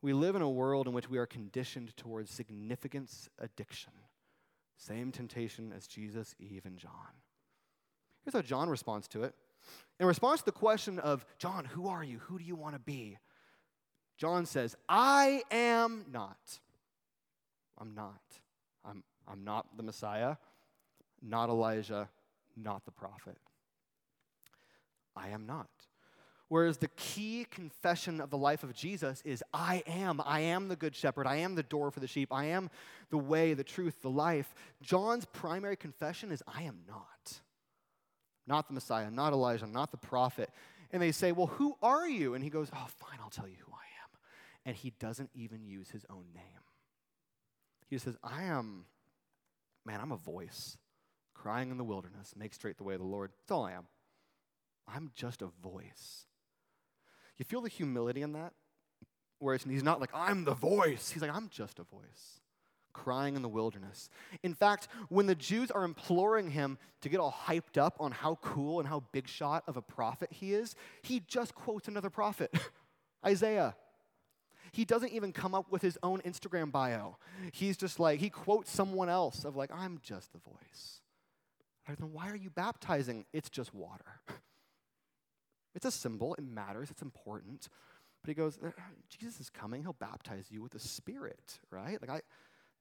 We 0.00 0.12
live 0.12 0.36
in 0.36 0.42
a 0.42 0.48
world 0.48 0.86
in 0.86 0.92
which 0.92 1.10
we 1.10 1.18
are 1.18 1.26
conditioned 1.26 1.96
towards 1.96 2.30
significance 2.30 3.28
addiction. 3.38 3.92
Same 4.76 5.12
temptation 5.12 5.72
as 5.76 5.86
Jesus, 5.86 6.34
Eve, 6.38 6.64
and 6.64 6.78
John. 6.78 6.90
Here's 8.24 8.34
how 8.34 8.42
John 8.42 8.70
responds 8.70 9.08
to 9.08 9.24
it. 9.24 9.34
In 9.98 10.06
response 10.06 10.40
to 10.40 10.46
the 10.46 10.52
question 10.52 10.98
of, 11.00 11.26
John, 11.38 11.64
who 11.64 11.88
are 11.88 12.02
you? 12.02 12.18
Who 12.20 12.38
do 12.38 12.44
you 12.44 12.54
want 12.54 12.76
to 12.76 12.80
be? 12.80 13.18
John 14.16 14.46
says, 14.46 14.76
I 14.88 15.42
am 15.50 16.04
not. 16.10 16.38
I'm 17.76 17.94
not. 17.94 18.20
I'm, 18.84 19.02
I'm 19.26 19.44
not 19.44 19.76
the 19.76 19.82
Messiah, 19.82 20.36
not 21.20 21.50
Elijah, 21.50 22.08
not 22.62 22.84
the 22.84 22.90
prophet. 22.90 23.38
I 25.16 25.28
am 25.28 25.46
not. 25.46 25.68
Whereas 26.48 26.78
the 26.78 26.88
key 26.88 27.46
confession 27.48 28.20
of 28.20 28.30
the 28.30 28.38
life 28.38 28.64
of 28.64 28.74
Jesus 28.74 29.22
is 29.24 29.44
I 29.54 29.84
am. 29.86 30.20
I 30.24 30.40
am 30.40 30.68
the 30.68 30.74
good 30.74 30.96
shepherd. 30.96 31.26
I 31.26 31.36
am 31.36 31.54
the 31.54 31.62
door 31.62 31.90
for 31.92 32.00
the 32.00 32.08
sheep. 32.08 32.32
I 32.32 32.46
am 32.46 32.70
the 33.10 33.18
way, 33.18 33.54
the 33.54 33.62
truth, 33.62 34.02
the 34.02 34.10
life. 34.10 34.52
John's 34.82 35.26
primary 35.26 35.76
confession 35.76 36.32
is 36.32 36.42
I 36.48 36.62
am 36.62 36.80
not 36.88 37.40
not 38.50 38.66
the 38.66 38.74
Messiah, 38.74 39.10
not 39.10 39.32
Elijah, 39.32 39.66
not 39.66 39.92
the 39.92 39.96
prophet. 39.96 40.50
And 40.90 41.00
they 41.00 41.12
say, 41.12 41.32
Well, 41.32 41.46
who 41.46 41.76
are 41.80 42.08
you? 42.08 42.34
And 42.34 42.44
he 42.44 42.50
goes, 42.50 42.68
Oh, 42.74 42.86
fine, 42.98 43.18
I'll 43.22 43.30
tell 43.30 43.48
you 43.48 43.56
who 43.64 43.72
I 43.72 43.76
am. 43.76 44.18
And 44.66 44.76
he 44.76 44.92
doesn't 44.98 45.30
even 45.34 45.64
use 45.64 45.88
his 45.88 46.04
own 46.10 46.24
name. 46.34 46.44
He 47.88 47.96
just 47.96 48.04
says, 48.04 48.16
I 48.22 48.44
am, 48.44 48.84
man, 49.86 50.00
I'm 50.02 50.12
a 50.12 50.16
voice 50.16 50.76
crying 51.42 51.70
in 51.70 51.78
the 51.78 51.84
wilderness, 51.84 52.34
make 52.36 52.52
straight 52.54 52.76
the 52.76 52.84
way 52.84 52.94
of 52.94 53.00
the 53.00 53.06
Lord. 53.06 53.30
That's 53.40 53.52
all 53.52 53.64
I 53.64 53.72
am. 53.72 53.86
I'm 54.86 55.10
just 55.14 55.42
a 55.42 55.48
voice. 55.62 56.26
You 57.38 57.44
feel 57.44 57.60
the 57.60 57.68
humility 57.68 58.22
in 58.22 58.32
that? 58.32 58.52
Where 59.38 59.56
he's 59.56 59.82
not 59.82 60.00
like, 60.00 60.10
I'm 60.12 60.44
the 60.44 60.54
voice. 60.54 61.10
He's 61.10 61.22
like, 61.22 61.34
I'm 61.34 61.48
just 61.48 61.78
a 61.78 61.84
voice 61.84 62.40
crying 62.92 63.36
in 63.36 63.42
the 63.42 63.48
wilderness. 63.48 64.10
In 64.42 64.52
fact, 64.52 64.88
when 65.08 65.26
the 65.26 65.34
Jews 65.34 65.70
are 65.70 65.84
imploring 65.84 66.50
him 66.50 66.76
to 67.00 67.08
get 67.08 67.20
all 67.20 67.34
hyped 67.46 67.78
up 67.78 67.96
on 68.00 68.10
how 68.10 68.34
cool 68.42 68.80
and 68.80 68.88
how 68.88 69.04
big 69.12 69.28
shot 69.28 69.62
of 69.66 69.76
a 69.76 69.82
prophet 69.82 70.28
he 70.32 70.52
is, 70.52 70.74
he 71.02 71.20
just 71.20 71.54
quotes 71.54 71.88
another 71.88 72.10
prophet, 72.10 72.52
Isaiah. 73.24 73.76
He 74.72 74.84
doesn't 74.84 75.12
even 75.12 75.32
come 75.32 75.54
up 75.54 75.70
with 75.70 75.82
his 75.82 75.96
own 76.02 76.20
Instagram 76.22 76.70
bio. 76.70 77.16
He's 77.52 77.76
just 77.76 77.98
like, 77.98 78.20
he 78.20 78.28
quotes 78.28 78.70
someone 78.70 79.08
else 79.08 79.44
of 79.44 79.56
like, 79.56 79.70
I'm 79.72 80.00
just 80.02 80.32
the 80.32 80.38
voice. 80.38 81.00
Then 81.98 82.12
why 82.12 82.30
are 82.30 82.36
you 82.36 82.50
baptizing? 82.50 83.24
It's 83.32 83.50
just 83.50 83.74
water. 83.74 84.20
It's 85.72 85.86
a 85.86 85.90
symbol, 85.92 86.34
it 86.34 86.42
matters, 86.42 86.90
it's 86.90 87.00
important. 87.00 87.68
But 88.22 88.28
he 88.28 88.34
goes, 88.34 88.58
uh, 88.58 88.70
Jesus 89.08 89.38
is 89.38 89.50
coming, 89.50 89.82
he'll 89.82 89.92
baptize 89.92 90.46
you 90.50 90.62
with 90.62 90.72
the 90.72 90.80
Spirit, 90.80 91.60
right? 91.70 91.96
Like 92.00 92.10
I 92.10 92.20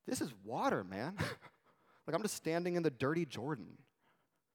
this 0.08 0.22
is 0.22 0.34
water, 0.44 0.84
man. 0.84 1.14
like 2.08 2.16
I'm 2.16 2.24
just 2.24 2.36
standing 2.36 2.76
in 2.76 2.84
the 2.84 2.90
dirty 2.90 3.26
Jordan. 3.26 3.78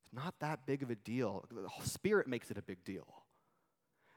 It's 0.03 0.13
not 0.13 0.35
that 0.41 0.67
big 0.67 0.83
of 0.83 0.91
a 0.91 0.97
deal. 0.97 1.45
The 1.49 1.69
Spirit 1.87 2.27
makes 2.27 2.51
it 2.51 2.59
a 2.59 2.63
big 2.63 2.83
deal. 2.85 3.07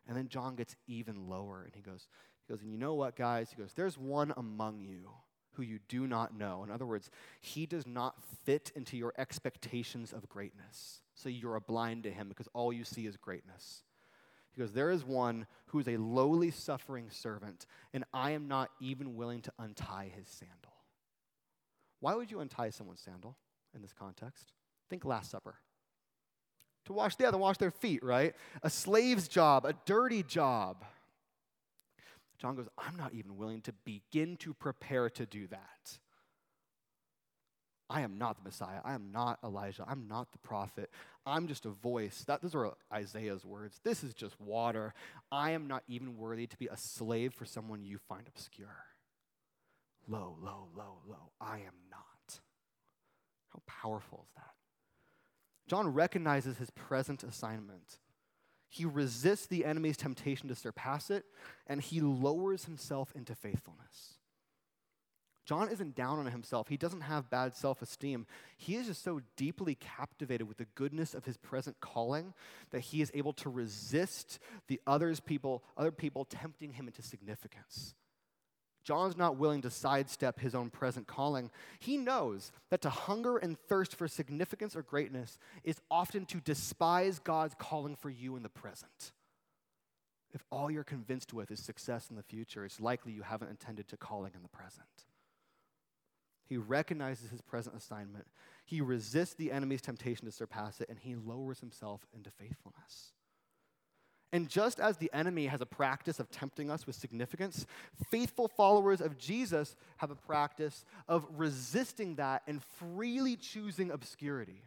And 0.07 0.17
then 0.17 0.29
John 0.29 0.55
gets 0.55 0.75
even 0.87 1.29
lower 1.29 1.63
and 1.63 1.75
he 1.75 1.81
goes, 1.81 2.07
he 2.47 2.53
goes, 2.53 2.63
and 2.63 2.71
you 2.71 2.77
know 2.77 2.95
what, 2.95 3.15
guys? 3.15 3.51
He 3.51 3.61
goes, 3.61 3.73
there's 3.73 3.97
one 3.97 4.33
among 4.35 4.81
you 4.81 5.09
who 5.57 5.63
you 5.63 5.79
do 5.89 6.07
not 6.07 6.37
know. 6.37 6.63
In 6.63 6.71
other 6.71 6.85
words, 6.85 7.09
he 7.41 7.65
does 7.65 7.85
not 7.85 8.15
fit 8.45 8.71
into 8.75 8.95
your 8.95 9.13
expectations 9.17 10.13
of 10.13 10.29
greatness. 10.29 11.01
So 11.15 11.29
you're 11.29 11.59
blind 11.59 12.03
to 12.03 12.11
him 12.11 12.29
because 12.29 12.47
all 12.53 12.71
you 12.71 12.83
see 12.83 13.07
is 13.07 13.17
greatness. 13.17 13.83
He 14.51 14.61
goes, 14.61 14.71
There 14.71 14.91
is 14.91 15.03
one 15.03 15.47
who 15.67 15.79
is 15.79 15.87
a 15.87 15.97
lowly 15.97 16.51
suffering 16.51 17.09
servant, 17.09 17.65
and 17.93 18.05
I 18.13 18.31
am 18.31 18.47
not 18.47 18.69
even 18.79 19.15
willing 19.15 19.41
to 19.41 19.51
untie 19.59 20.11
his 20.15 20.27
sandal. 20.27 20.73
Why 21.99 22.13
would 22.13 22.31
you 22.31 22.39
untie 22.39 22.69
someone's 22.69 23.01
sandal 23.01 23.35
in 23.75 23.81
this 23.81 23.93
context? 23.93 24.53
Think 24.89 25.03
Last 25.03 25.31
Supper. 25.31 25.55
To 26.85 26.93
wash, 26.93 27.15
yeah, 27.19 27.31
to 27.31 27.37
wash 27.37 27.57
their 27.57 27.71
feet, 27.71 28.03
right? 28.03 28.33
A 28.63 28.69
slave's 28.69 29.27
job, 29.27 29.65
a 29.65 29.73
dirty 29.85 30.23
job. 30.23 30.85
John 32.39 32.55
goes, 32.55 32.67
I'm 32.77 32.95
not 32.95 33.13
even 33.13 33.37
willing 33.37 33.61
to 33.61 33.73
begin 33.85 34.37
to 34.37 34.53
prepare 34.53 35.09
to 35.11 35.25
do 35.25 35.47
that. 35.47 35.99
I 37.89 38.01
am 38.01 38.17
not 38.17 38.37
the 38.37 38.43
Messiah. 38.43 38.79
I 38.83 38.93
am 38.93 39.11
not 39.11 39.39
Elijah. 39.43 39.85
I'm 39.87 40.07
not 40.07 40.31
the 40.33 40.37
prophet. 40.39 40.91
I'm 41.25 41.47
just 41.47 41.65
a 41.65 41.69
voice. 41.69 42.25
That, 42.27 42.41
those 42.41 42.53
are 42.53 42.73
Isaiah's 42.93 43.45
words. 43.45 43.79
This 43.83 44.03
is 44.03 44.13
just 44.13 44.39
water. 44.41 44.93
I 45.31 45.51
am 45.51 45.67
not 45.67 45.83
even 45.87 46.17
worthy 46.17 46.47
to 46.47 46.57
be 46.57 46.67
a 46.67 46.75
slave 46.75 47.33
for 47.33 47.45
someone 47.45 47.85
you 47.85 47.97
find 47.97 48.27
obscure. 48.27 48.75
Low, 50.07 50.35
low, 50.41 50.67
low, 50.75 50.99
low. 51.07 51.31
I 51.39 51.57
am 51.59 51.75
not. 51.89 52.39
How 53.53 53.61
powerful 53.65 54.25
is 54.27 54.33
that? 54.35 54.53
John 55.67 55.93
recognizes 55.93 56.57
his 56.57 56.69
present 56.71 57.23
assignment. 57.23 57.99
He 58.69 58.85
resists 58.85 59.47
the 59.47 59.65
enemy's 59.65 59.97
temptation 59.97 60.49
to 60.49 60.55
surpass 60.55 61.09
it, 61.09 61.25
and 61.67 61.81
he 61.81 62.01
lowers 62.01 62.65
himself 62.65 63.13
into 63.15 63.33
faithfulness. 63.35 64.17
John 65.45 65.69
isn't 65.69 65.95
down 65.95 66.19
on 66.19 66.25
himself. 66.25 66.67
He 66.67 66.75
doesn't 66.75 67.01
have 67.01 67.29
bad 67.29 67.55
self 67.55 67.81
esteem. 67.81 68.27
He 68.57 68.75
is 68.75 68.87
just 68.87 69.01
so 69.01 69.21
deeply 69.37 69.75
captivated 69.75 70.45
with 70.45 70.57
the 70.57 70.67
goodness 70.75 71.13
of 71.13 71.23
his 71.23 71.37
present 71.37 71.77
calling 71.79 72.33
that 72.71 72.81
he 72.81 73.01
is 73.01 73.11
able 73.13 73.31
to 73.33 73.49
resist 73.49 74.39
the 74.67 74.81
others 74.85 75.21
people, 75.21 75.63
other 75.77 75.91
people 75.91 76.25
tempting 76.25 76.73
him 76.73 76.87
into 76.87 77.01
significance. 77.01 77.95
John's 78.87 79.17
not 79.17 79.35
willing 79.35 79.61
to 79.63 79.69
sidestep 79.69 80.39
his 80.39 80.55
own 80.55 80.69
present 80.69 81.07
calling. 81.07 81.51
He 81.77 81.97
knows 81.97 82.53
that 82.69 82.81
to 82.83 82.89
hunger 82.89 83.35
and 83.35 83.59
thirst 83.67 83.93
for 83.93 84.07
significance 84.07 84.77
or 84.77 84.81
greatness 84.81 85.37
is 85.65 85.81
often 85.91 86.25
to 86.27 86.39
despise 86.39 87.19
God's 87.19 87.53
calling 87.59 87.97
for 87.97 88.09
you 88.09 88.37
in 88.37 88.43
the 88.43 88.49
present. 88.49 89.11
If 90.33 90.45
all 90.49 90.71
you're 90.71 90.85
convinced 90.85 91.33
with 91.33 91.51
is 91.51 91.59
success 91.59 92.09
in 92.09 92.15
the 92.15 92.23
future, 92.23 92.63
it's 92.63 92.79
likely 92.79 93.11
you 93.11 93.23
haven't 93.23 93.49
intended 93.49 93.89
to 93.89 93.97
calling 93.97 94.31
in 94.33 94.41
the 94.41 94.47
present. 94.47 94.87
He 96.45 96.55
recognizes 96.55 97.29
his 97.29 97.41
present 97.41 97.75
assignment. 97.75 98.27
He 98.63 98.79
resists 98.79 99.33
the 99.33 99.51
enemy's 99.51 99.81
temptation 99.81 100.27
to 100.27 100.31
surpass 100.31 100.79
it, 100.79 100.87
and 100.87 100.97
he 100.97 101.13
lowers 101.13 101.59
himself 101.59 102.07
into 102.15 102.31
faithfulness. 102.31 103.11
And 104.33 104.49
just 104.49 104.79
as 104.79 104.97
the 104.97 105.09
enemy 105.13 105.47
has 105.47 105.61
a 105.61 105.65
practice 105.65 106.19
of 106.19 106.29
tempting 106.29 106.69
us 106.69 106.85
with 106.85 106.95
significance, 106.95 107.65
faithful 108.11 108.49
followers 108.49 108.99
of 108.99 109.17
Jesus 109.17 109.75
have 109.97 110.11
a 110.11 110.15
practice 110.15 110.83
of 111.07 111.25
resisting 111.35 112.15
that 112.15 112.43
and 112.45 112.61
freely 112.63 113.37
choosing 113.37 113.89
obscurity. 113.89 114.63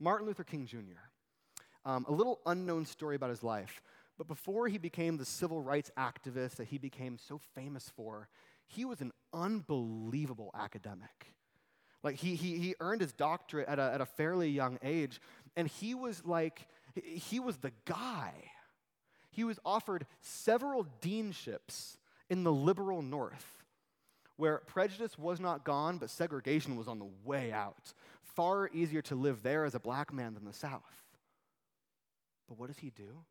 Martin 0.00 0.26
Luther 0.26 0.44
King 0.44 0.66
Jr., 0.66 0.78
um, 1.84 2.04
a 2.08 2.12
little 2.12 2.40
unknown 2.46 2.84
story 2.84 3.14
about 3.14 3.30
his 3.30 3.44
life, 3.44 3.80
but 4.18 4.26
before 4.26 4.66
he 4.66 4.76
became 4.76 5.16
the 5.16 5.24
civil 5.24 5.62
rights 5.62 5.92
activist 5.96 6.56
that 6.56 6.66
he 6.66 6.78
became 6.78 7.16
so 7.16 7.40
famous 7.54 7.90
for, 7.94 8.28
he 8.66 8.84
was 8.84 9.00
an 9.00 9.12
unbelievable 9.32 10.50
academic. 10.58 11.34
Like 12.02 12.16
he, 12.16 12.34
he, 12.34 12.58
he 12.58 12.74
earned 12.80 13.02
his 13.02 13.12
doctorate 13.12 13.68
at 13.68 13.78
a, 13.78 13.82
at 13.94 14.00
a 14.00 14.06
fairly 14.06 14.50
young 14.50 14.78
age, 14.82 15.20
and 15.56 15.68
he 15.68 15.94
was 15.94 16.24
like, 16.24 16.66
he 16.94 17.38
was 17.38 17.58
the 17.58 17.72
guy. 17.84 18.32
He 19.36 19.44
was 19.44 19.60
offered 19.66 20.06
several 20.22 20.86
deanships 21.02 21.98
in 22.30 22.42
the 22.42 22.52
liberal 22.52 23.02
North, 23.02 23.62
where 24.38 24.62
prejudice 24.66 25.18
was 25.18 25.40
not 25.40 25.62
gone, 25.62 25.98
but 25.98 26.08
segregation 26.08 26.74
was 26.74 26.88
on 26.88 26.98
the 26.98 27.10
way 27.22 27.52
out. 27.52 27.92
Far 28.22 28.70
easier 28.72 29.02
to 29.02 29.14
live 29.14 29.42
there 29.42 29.66
as 29.66 29.74
a 29.74 29.78
black 29.78 30.10
man 30.10 30.32
than 30.32 30.46
the 30.46 30.54
South. 30.54 30.80
But 32.48 32.58
what 32.58 32.68
does 32.68 32.78
he 32.78 32.88
do? 32.88 33.26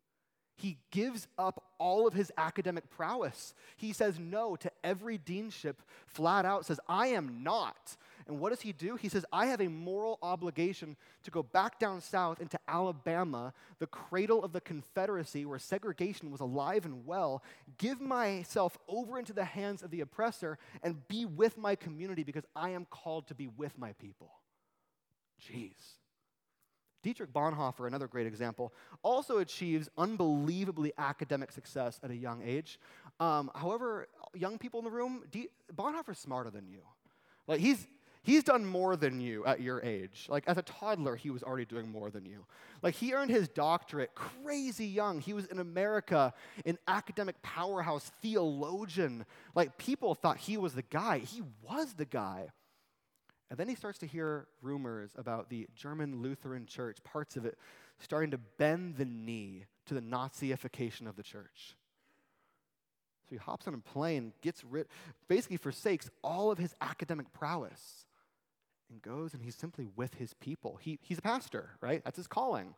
He 0.54 0.78
gives 0.92 1.26
up 1.36 1.64
all 1.76 2.06
of 2.06 2.14
his 2.14 2.30
academic 2.38 2.88
prowess. 2.88 3.52
He 3.76 3.92
says 3.92 4.16
no 4.16 4.54
to 4.54 4.70
every 4.84 5.18
deanship, 5.18 5.74
flat 6.06 6.44
out 6.44 6.66
says, 6.66 6.78
I 6.88 7.08
am 7.08 7.42
not. 7.42 7.96
And 8.26 8.40
what 8.40 8.50
does 8.50 8.60
he 8.60 8.72
do? 8.72 8.96
He 8.96 9.08
says, 9.08 9.24
I 9.32 9.46
have 9.46 9.60
a 9.60 9.68
moral 9.68 10.18
obligation 10.20 10.96
to 11.22 11.30
go 11.30 11.44
back 11.44 11.78
down 11.78 12.00
south 12.00 12.40
into 12.40 12.58
Alabama, 12.66 13.52
the 13.78 13.86
cradle 13.86 14.44
of 14.44 14.52
the 14.52 14.60
Confederacy 14.60 15.44
where 15.44 15.60
segregation 15.60 16.32
was 16.32 16.40
alive 16.40 16.84
and 16.84 17.06
well, 17.06 17.42
give 17.78 18.00
myself 18.00 18.78
over 18.88 19.18
into 19.18 19.32
the 19.32 19.44
hands 19.44 19.82
of 19.82 19.90
the 19.90 20.00
oppressor, 20.00 20.58
and 20.82 21.06
be 21.06 21.24
with 21.24 21.56
my 21.56 21.76
community 21.76 22.24
because 22.24 22.44
I 22.56 22.70
am 22.70 22.86
called 22.86 23.28
to 23.28 23.34
be 23.34 23.46
with 23.46 23.78
my 23.78 23.92
people. 23.92 24.32
Jeez. 25.40 25.74
Dietrich 27.04 27.32
Bonhoeffer, 27.32 27.86
another 27.86 28.08
great 28.08 28.26
example, 28.26 28.72
also 29.04 29.38
achieves 29.38 29.88
unbelievably 29.96 30.92
academic 30.98 31.52
success 31.52 32.00
at 32.02 32.10
a 32.10 32.16
young 32.16 32.42
age. 32.42 32.80
Um, 33.20 33.52
however, 33.54 34.08
young 34.34 34.58
people 34.58 34.80
in 34.80 34.84
the 34.84 34.90
room, 34.90 35.22
D- 35.30 35.50
Bonhoeffer's 35.72 36.18
smarter 36.18 36.50
than 36.50 36.66
you. 36.66 36.80
Like 37.46 37.60
he's 37.60 37.86
he's 38.26 38.42
done 38.42 38.66
more 38.66 38.96
than 38.96 39.20
you 39.20 39.46
at 39.46 39.60
your 39.60 39.80
age. 39.82 40.26
Like 40.28 40.44
as 40.48 40.58
a 40.58 40.62
toddler, 40.62 41.14
he 41.14 41.30
was 41.30 41.44
already 41.44 41.64
doing 41.64 41.90
more 41.90 42.10
than 42.10 42.26
you. 42.26 42.44
Like 42.82 42.94
he 42.94 43.14
earned 43.14 43.30
his 43.30 43.48
doctorate 43.48 44.14
crazy 44.14 44.86
young. 44.86 45.20
He 45.20 45.32
was 45.32 45.46
in 45.46 45.60
America, 45.60 46.34
an 46.64 46.76
academic 46.88 47.40
powerhouse 47.42 48.10
theologian. 48.20 49.24
Like 49.54 49.78
people 49.78 50.14
thought 50.14 50.38
he 50.38 50.56
was 50.56 50.74
the 50.74 50.82
guy. 50.82 51.18
He 51.18 51.42
was 51.62 51.94
the 51.94 52.04
guy. 52.04 52.48
And 53.48 53.58
then 53.58 53.68
he 53.68 53.76
starts 53.76 54.00
to 54.00 54.06
hear 54.06 54.48
rumors 54.60 55.12
about 55.16 55.48
the 55.48 55.68
German 55.76 56.20
Lutheran 56.20 56.66
church, 56.66 56.98
parts 57.04 57.36
of 57.36 57.46
it 57.46 57.56
starting 58.00 58.32
to 58.32 58.38
bend 58.58 58.96
the 58.96 59.04
knee 59.04 59.66
to 59.86 59.94
the 59.94 60.00
Nazification 60.00 61.08
of 61.08 61.16
the 61.16 61.22
church. 61.22 61.76
So 63.28 63.30
he 63.30 63.36
hops 63.36 63.66
on 63.66 63.74
a 63.74 63.78
plane, 63.78 64.32
gets 64.42 64.64
rid, 64.64 64.86
basically 65.28 65.56
forsakes 65.56 66.10
all 66.22 66.50
of 66.50 66.58
his 66.58 66.74
academic 66.80 67.32
prowess, 67.32 68.05
and 68.90 69.02
goes 69.02 69.34
and 69.34 69.42
he's 69.42 69.56
simply 69.56 69.86
with 69.96 70.14
his 70.14 70.34
people. 70.34 70.78
He, 70.80 70.98
he's 71.02 71.18
a 71.18 71.22
pastor, 71.22 71.70
right? 71.80 72.02
That's 72.04 72.16
his 72.16 72.26
calling 72.26 72.74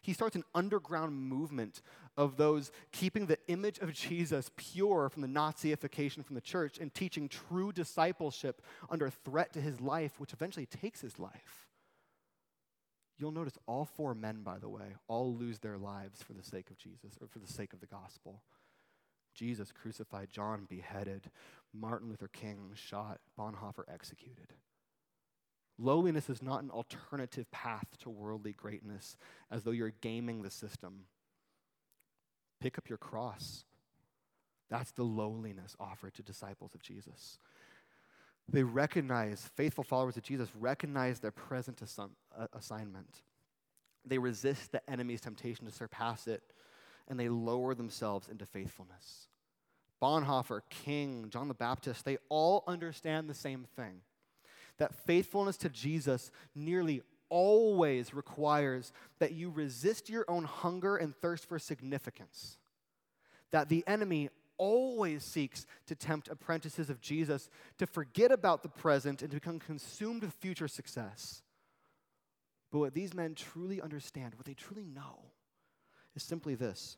he 0.00 0.12
starts 0.12 0.36
an 0.36 0.44
underground 0.54 1.14
movement 1.14 1.82
of 2.16 2.36
those 2.36 2.70
keeping 2.92 3.26
the 3.26 3.38
image 3.48 3.78
of 3.78 3.92
Jesus 3.92 4.50
pure 4.56 5.08
from 5.08 5.22
the 5.22 5.28
Nazification 5.28 6.24
from 6.24 6.34
the 6.34 6.40
church 6.40 6.78
and 6.78 6.92
teaching 6.94 7.28
true 7.28 7.72
discipleship 7.72 8.62
under 8.90 9.10
threat 9.10 9.52
to 9.52 9.60
his 9.60 9.80
life, 9.80 10.18
which 10.18 10.32
eventually 10.32 10.66
takes 10.66 11.00
his 11.00 11.18
life. 11.18 11.66
You'll 13.18 13.32
notice 13.32 13.58
all 13.66 13.84
four 13.84 14.14
men, 14.14 14.42
by 14.42 14.58
the 14.58 14.68
way, 14.68 14.94
all 15.08 15.34
lose 15.34 15.58
their 15.58 15.76
lives 15.76 16.22
for 16.22 16.34
the 16.34 16.42
sake 16.42 16.70
of 16.70 16.78
Jesus 16.78 17.18
or 17.20 17.26
for 17.26 17.40
the 17.40 17.52
sake 17.52 17.72
of 17.72 17.80
the 17.80 17.86
gospel. 17.86 18.42
Jesus 19.34 19.72
crucified, 19.72 20.30
John 20.30 20.66
beheaded, 20.68 21.30
Martin 21.74 22.08
Luther 22.08 22.28
King 22.28 22.70
shot, 22.74 23.18
Bonhoeffer 23.38 23.84
executed. 23.92 24.54
Lowliness 25.78 26.28
is 26.28 26.42
not 26.42 26.62
an 26.62 26.70
alternative 26.70 27.50
path 27.52 27.86
to 28.00 28.10
worldly 28.10 28.52
greatness, 28.52 29.16
as 29.50 29.62
though 29.62 29.70
you're 29.70 29.92
gaming 30.00 30.42
the 30.42 30.50
system. 30.50 31.04
Pick 32.60 32.78
up 32.78 32.88
your 32.88 32.98
cross. 32.98 33.64
That's 34.68 34.90
the 34.90 35.04
lowliness 35.04 35.76
offered 35.78 36.14
to 36.14 36.22
disciples 36.22 36.74
of 36.74 36.82
Jesus. 36.82 37.38
They 38.50 38.64
recognize, 38.64 39.48
faithful 39.56 39.84
followers 39.84 40.16
of 40.16 40.24
Jesus 40.24 40.48
recognize 40.58 41.20
their 41.20 41.30
present 41.30 41.80
uh, 41.82 42.46
assignment. 42.52 43.22
They 44.04 44.18
resist 44.18 44.72
the 44.72 44.90
enemy's 44.90 45.20
temptation 45.20 45.66
to 45.66 45.72
surpass 45.72 46.26
it, 46.26 46.42
and 47.06 47.20
they 47.20 47.28
lower 47.28 47.74
themselves 47.74 48.28
into 48.28 48.46
faithfulness. 48.46 49.28
Bonhoeffer, 50.02 50.60
King, 50.70 51.26
John 51.30 51.48
the 51.48 51.54
Baptist, 51.54 52.04
they 52.04 52.18
all 52.28 52.64
understand 52.66 53.28
the 53.28 53.34
same 53.34 53.66
thing 53.76 54.00
that 54.78 54.94
faithfulness 54.94 55.56
to 55.58 55.68
Jesus 55.68 56.30
nearly 56.54 57.02
always 57.28 58.14
requires 58.14 58.92
that 59.18 59.32
you 59.32 59.50
resist 59.50 60.08
your 60.08 60.24
own 60.28 60.44
hunger 60.44 60.96
and 60.96 61.14
thirst 61.14 61.48
for 61.48 61.58
significance. 61.58 62.58
That 63.50 63.68
the 63.68 63.84
enemy 63.86 64.30
always 64.56 65.24
seeks 65.24 65.66
to 65.86 65.94
tempt 65.94 66.28
apprentices 66.28 66.90
of 66.90 67.00
Jesus 67.00 67.48
to 67.78 67.86
forget 67.86 68.32
about 68.32 68.62
the 68.62 68.68
present 68.68 69.22
and 69.22 69.30
to 69.30 69.36
become 69.36 69.58
consumed 69.58 70.22
with 70.22 70.32
future 70.32 70.68
success. 70.68 71.42
But 72.70 72.80
what 72.80 72.94
these 72.94 73.14
men 73.14 73.34
truly 73.34 73.80
understand, 73.80 74.34
what 74.34 74.46
they 74.46 74.54
truly 74.54 74.84
know, 74.84 75.20
is 76.14 76.22
simply 76.22 76.54
this. 76.54 76.96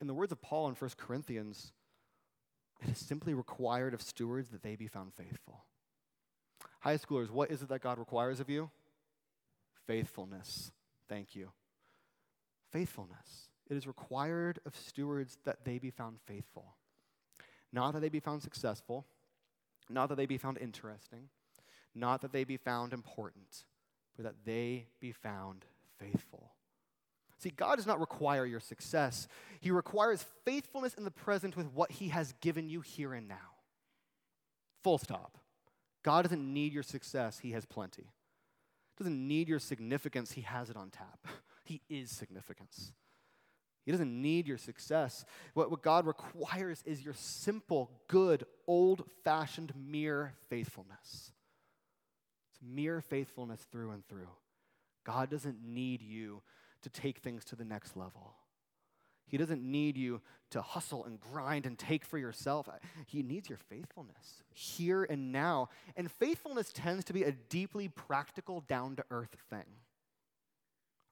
In 0.00 0.06
the 0.06 0.14
words 0.14 0.32
of 0.32 0.40
Paul 0.40 0.68
in 0.68 0.74
1 0.74 0.90
Corinthians, 0.96 1.72
it 2.82 2.90
is 2.90 2.98
simply 2.98 3.34
required 3.34 3.94
of 3.94 4.02
stewards 4.02 4.48
that 4.50 4.62
they 4.62 4.76
be 4.76 4.88
found 4.88 5.12
faithful. 5.14 5.64
High 6.80 6.96
schoolers, 6.96 7.30
what 7.30 7.50
is 7.50 7.62
it 7.62 7.68
that 7.68 7.82
God 7.82 7.98
requires 7.98 8.40
of 8.40 8.48
you? 8.48 8.70
Faithfulness. 9.86 10.70
Thank 11.08 11.34
you. 11.34 11.50
Faithfulness. 12.70 13.50
It 13.68 13.76
is 13.76 13.86
required 13.86 14.60
of 14.64 14.76
stewards 14.76 15.38
that 15.44 15.64
they 15.64 15.78
be 15.78 15.90
found 15.90 16.18
faithful. 16.26 16.76
Not 17.72 17.92
that 17.92 18.00
they 18.00 18.08
be 18.08 18.20
found 18.20 18.42
successful, 18.42 19.06
not 19.90 20.08
that 20.08 20.16
they 20.16 20.26
be 20.26 20.38
found 20.38 20.58
interesting, 20.58 21.28
not 21.94 22.22
that 22.22 22.32
they 22.32 22.44
be 22.44 22.56
found 22.56 22.92
important, 22.92 23.64
but 24.16 24.24
that 24.24 24.44
they 24.44 24.86
be 25.00 25.12
found 25.12 25.64
faithful. 25.98 26.52
See, 27.38 27.50
God 27.50 27.76
does 27.76 27.86
not 27.86 28.00
require 28.00 28.46
your 28.46 28.60
success, 28.60 29.28
He 29.60 29.70
requires 29.70 30.24
faithfulness 30.44 30.94
in 30.94 31.04
the 31.04 31.10
present 31.10 31.56
with 31.56 31.72
what 31.72 31.92
He 31.92 32.08
has 32.08 32.32
given 32.40 32.68
you 32.68 32.80
here 32.80 33.12
and 33.12 33.28
now. 33.28 33.36
Full 34.82 34.98
stop. 34.98 35.38
God 36.04 36.22
doesn't 36.22 36.52
need 36.52 36.72
your 36.72 36.82
success, 36.82 37.38
He 37.40 37.52
has 37.52 37.64
plenty. 37.64 38.12
Doesn't 38.96 39.28
need 39.28 39.48
your 39.48 39.58
significance, 39.58 40.32
He 40.32 40.42
has 40.42 40.70
it 40.70 40.76
on 40.76 40.90
tap. 40.90 41.26
He 41.64 41.82
is 41.90 42.10
significance. 42.10 42.92
He 43.84 43.92
doesn't 43.92 44.22
need 44.22 44.48
your 44.48 44.56
success. 44.56 45.26
What, 45.52 45.70
what 45.70 45.82
God 45.82 46.06
requires 46.06 46.82
is 46.86 47.04
your 47.04 47.12
simple, 47.12 47.90
good, 48.08 48.44
old 48.66 49.04
fashioned, 49.22 49.74
mere 49.76 50.32
faithfulness. 50.48 51.32
It's 52.50 52.60
mere 52.62 53.02
faithfulness 53.02 53.66
through 53.70 53.90
and 53.90 54.06
through. 54.08 54.28
God 55.04 55.30
doesn't 55.30 55.62
need 55.62 56.00
you 56.00 56.42
to 56.82 56.88
take 56.88 57.18
things 57.18 57.44
to 57.46 57.56
the 57.56 57.66
next 57.66 57.96
level. 57.96 58.34
He 59.28 59.36
doesn't 59.36 59.62
need 59.62 59.96
you 59.96 60.20
to 60.50 60.62
hustle 60.62 61.04
and 61.04 61.20
grind 61.20 61.66
and 61.66 61.78
take 61.78 62.04
for 62.04 62.18
yourself. 62.18 62.68
He 63.06 63.22
needs 63.22 63.48
your 63.48 63.58
faithfulness 63.58 64.42
here 64.52 65.04
and 65.04 65.30
now. 65.30 65.68
And 65.96 66.10
faithfulness 66.10 66.72
tends 66.72 67.04
to 67.04 67.12
be 67.12 67.22
a 67.22 67.32
deeply 67.32 67.88
practical, 67.88 68.62
down 68.62 68.96
to 68.96 69.04
earth 69.10 69.36
thing. 69.50 69.66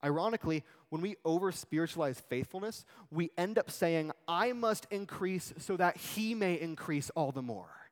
Ironically, 0.05 0.65
when 0.91 1.03
we 1.03 1.17
over 1.25 1.51
spiritualize 1.53 2.21
faithfulness, 2.21 2.85
we 3.11 3.31
end 3.37 3.59
up 3.59 3.71
saying, 3.71 4.13
I 4.29 4.53
must 4.53 4.87
increase 4.91 5.53
so 5.59 5.77
that 5.77 5.97
he 5.97 6.35
may 6.35 6.61
increase 6.61 7.11
all 7.11 7.33
the 7.33 7.43
more. 7.43 7.86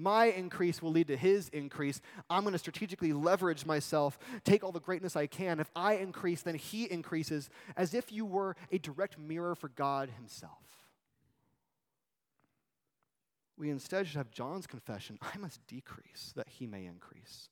My 0.00 0.26
increase 0.26 0.80
will 0.80 0.92
lead 0.92 1.08
to 1.08 1.16
his 1.16 1.48
increase. 1.48 2.00
I'm 2.30 2.42
going 2.42 2.52
to 2.52 2.58
strategically 2.58 3.12
leverage 3.12 3.66
myself, 3.66 4.16
take 4.44 4.62
all 4.62 4.70
the 4.70 4.78
greatness 4.78 5.16
I 5.16 5.26
can. 5.26 5.58
If 5.58 5.70
I 5.74 5.94
increase, 5.94 6.42
then 6.42 6.54
he 6.54 6.90
increases, 6.90 7.50
as 7.76 7.94
if 7.94 8.12
you 8.12 8.24
were 8.24 8.54
a 8.70 8.78
direct 8.78 9.18
mirror 9.18 9.56
for 9.56 9.68
God 9.68 10.08
himself. 10.16 10.62
We 13.58 13.70
instead 13.70 14.06
should 14.06 14.18
have 14.18 14.30
John's 14.30 14.68
confession 14.68 15.18
I 15.20 15.36
must 15.36 15.66
decrease 15.66 16.32
that 16.36 16.48
he 16.48 16.68
may 16.68 16.86
increase. 16.86 17.48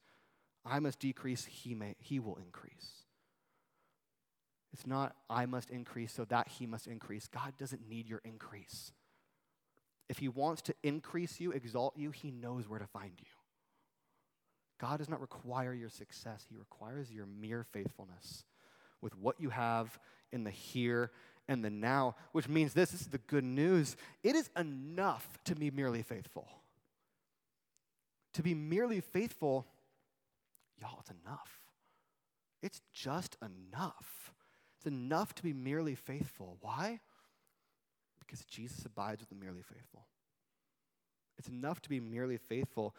I 0.65 0.79
must 0.79 1.01
decrease, 1.01 1.45
he, 1.45 1.75
may, 1.75 1.97
he 1.99 2.21
will 2.21 2.37
increase. 2.37 3.03
It's 4.73 4.87
not 4.87 5.17
I 5.29 5.47
must 5.47 5.71
increase 5.71 6.13
so 6.13 6.25
that 6.27 6.47
he 6.47 6.67
must 6.67 6.87
increase. 6.87 7.27
God 7.27 7.55
doesn't 7.59 7.89
need 7.89 8.09
your 8.09 8.21
increase. 8.25 8.93
If 10.09 10.19
He 10.19 10.29
wants 10.29 10.63
to 10.63 10.75
increase 10.83 11.41
you, 11.41 11.53
exalt 11.53 11.97
you, 11.97 12.11
He 12.11 12.31
knows 12.31 12.69
where 12.69 12.79
to 12.79 12.87
find 12.87 13.13
you. 13.19 13.27
God 14.79 14.99
does 14.99 15.09
not 15.09 15.21
require 15.21 15.73
your 15.73 15.89
success, 15.89 16.47
He 16.49 16.57
requires 16.57 17.11
your 17.11 17.27
mere 17.27 17.65
faithfulness 17.65 18.45
with 19.01 19.17
what 19.17 19.41
you 19.41 19.51
have 19.51 19.99
in 20.33 20.45
the 20.45 20.51
here 20.51 21.11
and 21.49 21.65
the 21.65 21.71
now, 21.71 22.17
which 22.33 22.49
means 22.49 22.75
this, 22.75 22.91
this 22.91 23.03
is 23.03 23.07
the 23.09 23.19
good 23.19 23.45
news. 23.45 23.97
It 24.23 24.35
is 24.35 24.51
enough 24.57 25.39
to 25.45 25.55
be 25.55 25.71
merely 25.71 26.03
faithful. 26.03 26.49
To 28.35 28.43
be 28.43 28.55
merely 28.55 29.01
faithful 29.01 29.67
y'all, 30.81 30.99
it's 31.01 31.11
enough. 31.25 31.61
It's 32.63 32.81
just 32.93 33.37
enough. 33.43 34.33
It's 34.79 34.87
enough 34.87 35.35
to 35.37 35.43
be 35.43 35.53
merely 35.53 35.95
faithful. 35.95 36.59
Why? 36.61 37.01
Because 38.27 38.45
Jesus 38.45 38.85
abides 38.85 39.21
with 39.21 39.29
the 39.29 39.35
merely 39.35 39.63
faithful. 39.63 40.07
It's 41.39 41.49
enough 41.49 41.81
to 41.83 41.89
be 41.89 42.01
merely 42.01 42.39
faithful 42.39 42.95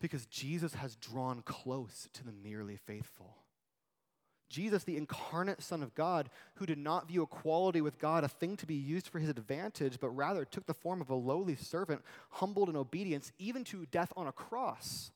because 0.00 0.26
Jesus 0.26 0.74
has 0.74 0.96
drawn 0.96 1.42
close 1.42 2.08
to 2.14 2.24
the 2.24 2.32
merely 2.32 2.76
faithful. 2.76 3.36
Jesus, 4.50 4.84
the 4.84 4.96
incarnate 4.96 5.62
Son 5.62 5.82
of 5.82 5.94
God, 5.94 6.30
who 6.56 6.66
did 6.66 6.78
not 6.78 7.08
view 7.08 7.22
equality 7.22 7.80
with 7.80 7.98
God 7.98 8.22
a 8.22 8.28
thing 8.28 8.56
to 8.58 8.66
be 8.66 8.74
used 8.74 9.08
for 9.08 9.18
his 9.18 9.28
advantage, 9.28 9.98
but 10.00 10.10
rather 10.10 10.44
took 10.44 10.66
the 10.66 10.74
form 10.74 11.00
of 11.00 11.10
a 11.10 11.14
lowly 11.14 11.56
servant, 11.56 12.02
humbled 12.30 12.68
in 12.68 12.76
obedience, 12.76 13.32
even 13.38 13.64
to 13.64 13.86
death 13.86 14.12
on 14.16 14.26
a 14.26 14.32
cross. 14.32 15.10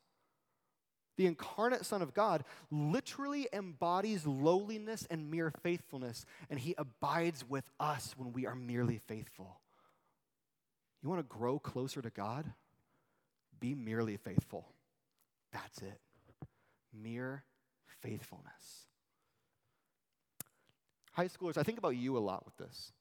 The 1.18 1.26
incarnate 1.26 1.84
Son 1.84 2.00
of 2.00 2.14
God 2.14 2.44
literally 2.70 3.48
embodies 3.52 4.24
lowliness 4.24 5.04
and 5.10 5.28
mere 5.28 5.52
faithfulness, 5.64 6.24
and 6.48 6.60
he 6.60 6.76
abides 6.78 7.44
with 7.46 7.68
us 7.80 8.14
when 8.16 8.32
we 8.32 8.46
are 8.46 8.54
merely 8.54 8.98
faithful. 9.08 9.58
You 11.02 11.08
want 11.08 11.18
to 11.18 11.36
grow 11.36 11.58
closer 11.58 12.00
to 12.00 12.10
God? 12.10 12.52
Be 13.58 13.74
merely 13.74 14.16
faithful. 14.16 14.68
That's 15.52 15.78
it. 15.78 16.00
Mere 16.94 17.42
faithfulness. 18.00 18.86
High 21.14 21.26
schoolers, 21.26 21.58
I 21.58 21.64
think 21.64 21.78
about 21.78 21.96
you 21.96 22.16
a 22.16 22.20
lot 22.20 22.44
with 22.44 22.56
this. 22.58 22.92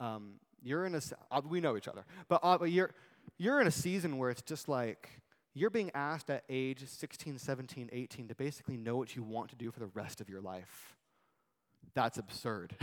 Um, 0.00 0.36
you're 0.62 0.86
in 0.86 0.94
a, 0.94 1.02
uh, 1.30 1.42
we 1.46 1.60
know 1.60 1.76
each 1.76 1.88
other, 1.88 2.06
but 2.26 2.40
uh, 2.42 2.64
you're, 2.64 2.92
you're 3.36 3.60
in 3.60 3.66
a 3.66 3.70
season 3.70 4.16
where 4.16 4.30
it's 4.30 4.40
just 4.40 4.66
like, 4.66 5.19
you're 5.54 5.70
being 5.70 5.90
asked 5.94 6.30
at 6.30 6.44
age 6.48 6.82
16, 6.86 7.38
17, 7.38 7.90
18 7.92 8.28
to 8.28 8.34
basically 8.34 8.76
know 8.76 8.96
what 8.96 9.16
you 9.16 9.22
want 9.22 9.50
to 9.50 9.56
do 9.56 9.70
for 9.70 9.80
the 9.80 9.86
rest 9.86 10.20
of 10.20 10.28
your 10.28 10.40
life. 10.40 10.96
That's 11.94 12.18
absurd. 12.18 12.74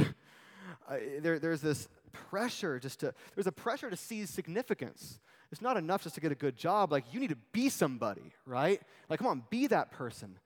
uh, 0.90 0.98
there, 1.20 1.40
there's 1.40 1.62
this 1.62 1.88
pressure 2.12 2.80
just 2.80 3.00
to, 3.02 3.14
there's 3.36 3.48
a 3.48 3.52
pressure 3.52 3.90
to 3.90 3.96
seize 3.96 4.30
significance. 4.30 5.20
It's 5.52 5.62
not 5.62 5.78
enough 5.78 6.04
just 6.04 6.16
to 6.16 6.22
get 6.22 6.32
a 6.32 6.36
good 6.36 6.58
job. 6.58 6.92
Like, 6.92 7.06
you 7.14 7.20
need 7.20 7.30
to 7.30 7.38
be 7.54 7.70
somebody, 7.70 8.34
right? 8.46 8.82
Like, 9.10 9.20
come 9.20 9.28
on, 9.28 9.44
be 9.50 9.68
that 9.68 9.92
person. 9.92 10.38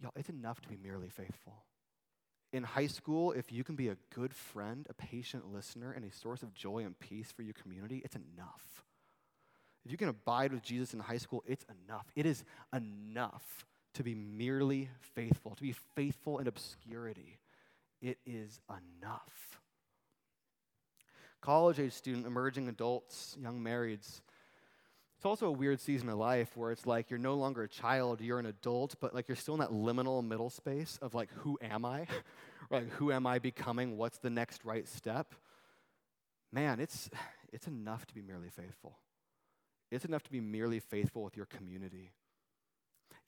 Y'all, 0.00 0.12
it's 0.16 0.30
enough 0.30 0.60
to 0.62 0.68
be 0.68 0.76
merely 0.82 1.10
faithful. 1.10 1.64
In 2.52 2.62
high 2.62 2.86
school, 2.86 3.32
if 3.32 3.52
you 3.52 3.62
can 3.62 3.76
be 3.76 3.88
a 3.88 3.96
good 4.14 4.32
friend, 4.32 4.86
a 4.88 4.94
patient 4.94 5.52
listener, 5.52 5.92
and 5.92 6.02
a 6.02 6.10
source 6.10 6.42
of 6.42 6.54
joy 6.54 6.78
and 6.78 6.98
peace 6.98 7.30
for 7.30 7.42
your 7.42 7.52
community, 7.52 8.00
it's 8.04 8.16
enough. 8.16 8.86
If 9.88 9.92
you 9.92 9.96
can 9.96 10.10
abide 10.10 10.52
with 10.52 10.62
Jesus 10.62 10.92
in 10.92 11.00
high 11.00 11.16
school, 11.16 11.42
it's 11.46 11.64
enough. 11.86 12.04
It 12.14 12.26
is 12.26 12.44
enough 12.74 13.64
to 13.94 14.02
be 14.02 14.14
merely 14.14 14.90
faithful, 15.14 15.54
to 15.54 15.62
be 15.62 15.74
faithful 15.96 16.40
in 16.40 16.46
obscurity. 16.46 17.38
It 18.02 18.18
is 18.26 18.60
enough. 18.68 19.58
College 21.40 21.80
age 21.80 21.94
student, 21.94 22.26
emerging 22.26 22.68
adults, 22.68 23.34
young 23.40 23.64
marrieds, 23.64 24.20
it's 25.16 25.24
also 25.24 25.46
a 25.46 25.52
weird 25.52 25.80
season 25.80 26.10
of 26.10 26.18
life 26.18 26.54
where 26.54 26.70
it's 26.70 26.84
like 26.84 27.08
you're 27.08 27.18
no 27.18 27.36
longer 27.36 27.62
a 27.62 27.68
child, 27.68 28.20
you're 28.20 28.38
an 28.38 28.44
adult, 28.44 28.96
but 29.00 29.14
like 29.14 29.26
you're 29.26 29.36
still 29.36 29.54
in 29.54 29.60
that 29.60 29.70
liminal 29.70 30.22
middle 30.22 30.50
space 30.50 30.98
of 31.00 31.14
like, 31.14 31.30
who 31.32 31.58
am 31.62 31.86
I? 31.86 32.06
like, 32.70 32.90
who 32.90 33.10
am 33.10 33.26
I 33.26 33.38
becoming? 33.38 33.96
What's 33.96 34.18
the 34.18 34.28
next 34.28 34.66
right 34.66 34.86
step? 34.86 35.34
Man, 36.52 36.78
it's, 36.78 37.08
it's 37.54 37.66
enough 37.66 38.04
to 38.08 38.14
be 38.14 38.20
merely 38.20 38.50
faithful. 38.50 38.98
It's 39.90 40.04
enough 40.04 40.22
to 40.24 40.32
be 40.32 40.40
merely 40.40 40.80
faithful 40.80 41.22
with 41.22 41.36
your 41.36 41.46
community. 41.46 42.12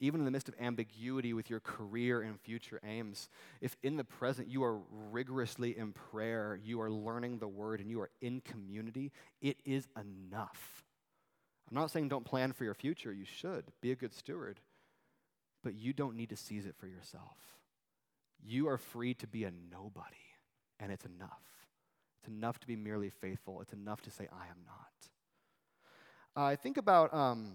Even 0.02 0.20
in 0.20 0.24
the 0.24 0.30
midst 0.30 0.48
of 0.48 0.54
ambiguity 0.58 1.34
with 1.34 1.50
your 1.50 1.60
career 1.60 2.22
and 2.22 2.40
future 2.40 2.80
aims, 2.82 3.28
if 3.60 3.76
in 3.82 3.96
the 3.96 4.04
present 4.04 4.48
you 4.48 4.64
are 4.64 4.78
rigorously 5.10 5.76
in 5.76 5.92
prayer, 5.92 6.58
you 6.62 6.80
are 6.80 6.90
learning 6.90 7.38
the 7.38 7.48
word, 7.48 7.80
and 7.80 7.90
you 7.90 8.00
are 8.00 8.10
in 8.22 8.40
community, 8.40 9.12
it 9.42 9.58
is 9.64 9.88
enough. 9.96 10.82
I'm 11.70 11.76
not 11.76 11.90
saying 11.90 12.08
don't 12.08 12.24
plan 12.24 12.52
for 12.52 12.64
your 12.64 12.74
future, 12.74 13.12
you 13.12 13.26
should. 13.26 13.64
Be 13.82 13.92
a 13.92 13.96
good 13.96 14.14
steward. 14.14 14.60
But 15.62 15.74
you 15.74 15.92
don't 15.92 16.16
need 16.16 16.30
to 16.30 16.36
seize 16.36 16.64
it 16.64 16.76
for 16.78 16.86
yourself. 16.86 17.36
You 18.42 18.68
are 18.68 18.78
free 18.78 19.12
to 19.14 19.26
be 19.26 19.44
a 19.44 19.52
nobody, 19.70 20.16
and 20.78 20.90
it's 20.90 21.04
enough. 21.04 21.42
It's 22.18 22.28
enough 22.28 22.58
to 22.60 22.66
be 22.66 22.76
merely 22.76 23.10
faithful, 23.10 23.60
it's 23.60 23.74
enough 23.74 24.00
to 24.02 24.10
say, 24.10 24.28
I 24.32 24.46
am 24.46 24.64
not. 24.66 25.10
Uh, 26.36 26.44
I 26.44 26.56
think 26.56 26.76
about 26.76 27.12
um, 27.12 27.54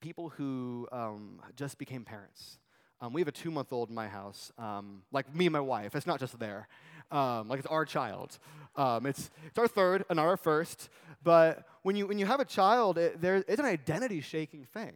people 0.00 0.28
who 0.28 0.86
um, 0.92 1.40
just 1.56 1.78
became 1.78 2.04
parents. 2.04 2.58
Um, 3.00 3.12
we 3.12 3.20
have 3.20 3.28
a 3.28 3.32
two 3.32 3.50
month 3.50 3.72
old 3.72 3.88
in 3.88 3.94
my 3.94 4.08
house, 4.08 4.52
um, 4.58 5.02
like 5.10 5.34
me 5.34 5.46
and 5.46 5.52
my 5.52 5.60
wife. 5.60 5.96
It's 5.96 6.06
not 6.06 6.20
just 6.20 6.38
there. 6.38 6.68
Um, 7.10 7.48
like 7.48 7.58
it's 7.58 7.68
our 7.68 7.84
child. 7.84 8.38
Um, 8.76 9.06
it's, 9.06 9.30
it's 9.46 9.58
our 9.58 9.68
third 9.68 10.04
and 10.10 10.20
our 10.20 10.36
first. 10.36 10.88
But 11.24 11.66
when 11.82 11.96
you, 11.96 12.06
when 12.06 12.18
you 12.18 12.26
have 12.26 12.40
a 12.40 12.44
child, 12.44 12.98
it, 12.98 13.20
there, 13.20 13.36
it's 13.36 13.58
an 13.58 13.66
identity 13.66 14.20
shaking 14.20 14.64
thing. 14.64 14.92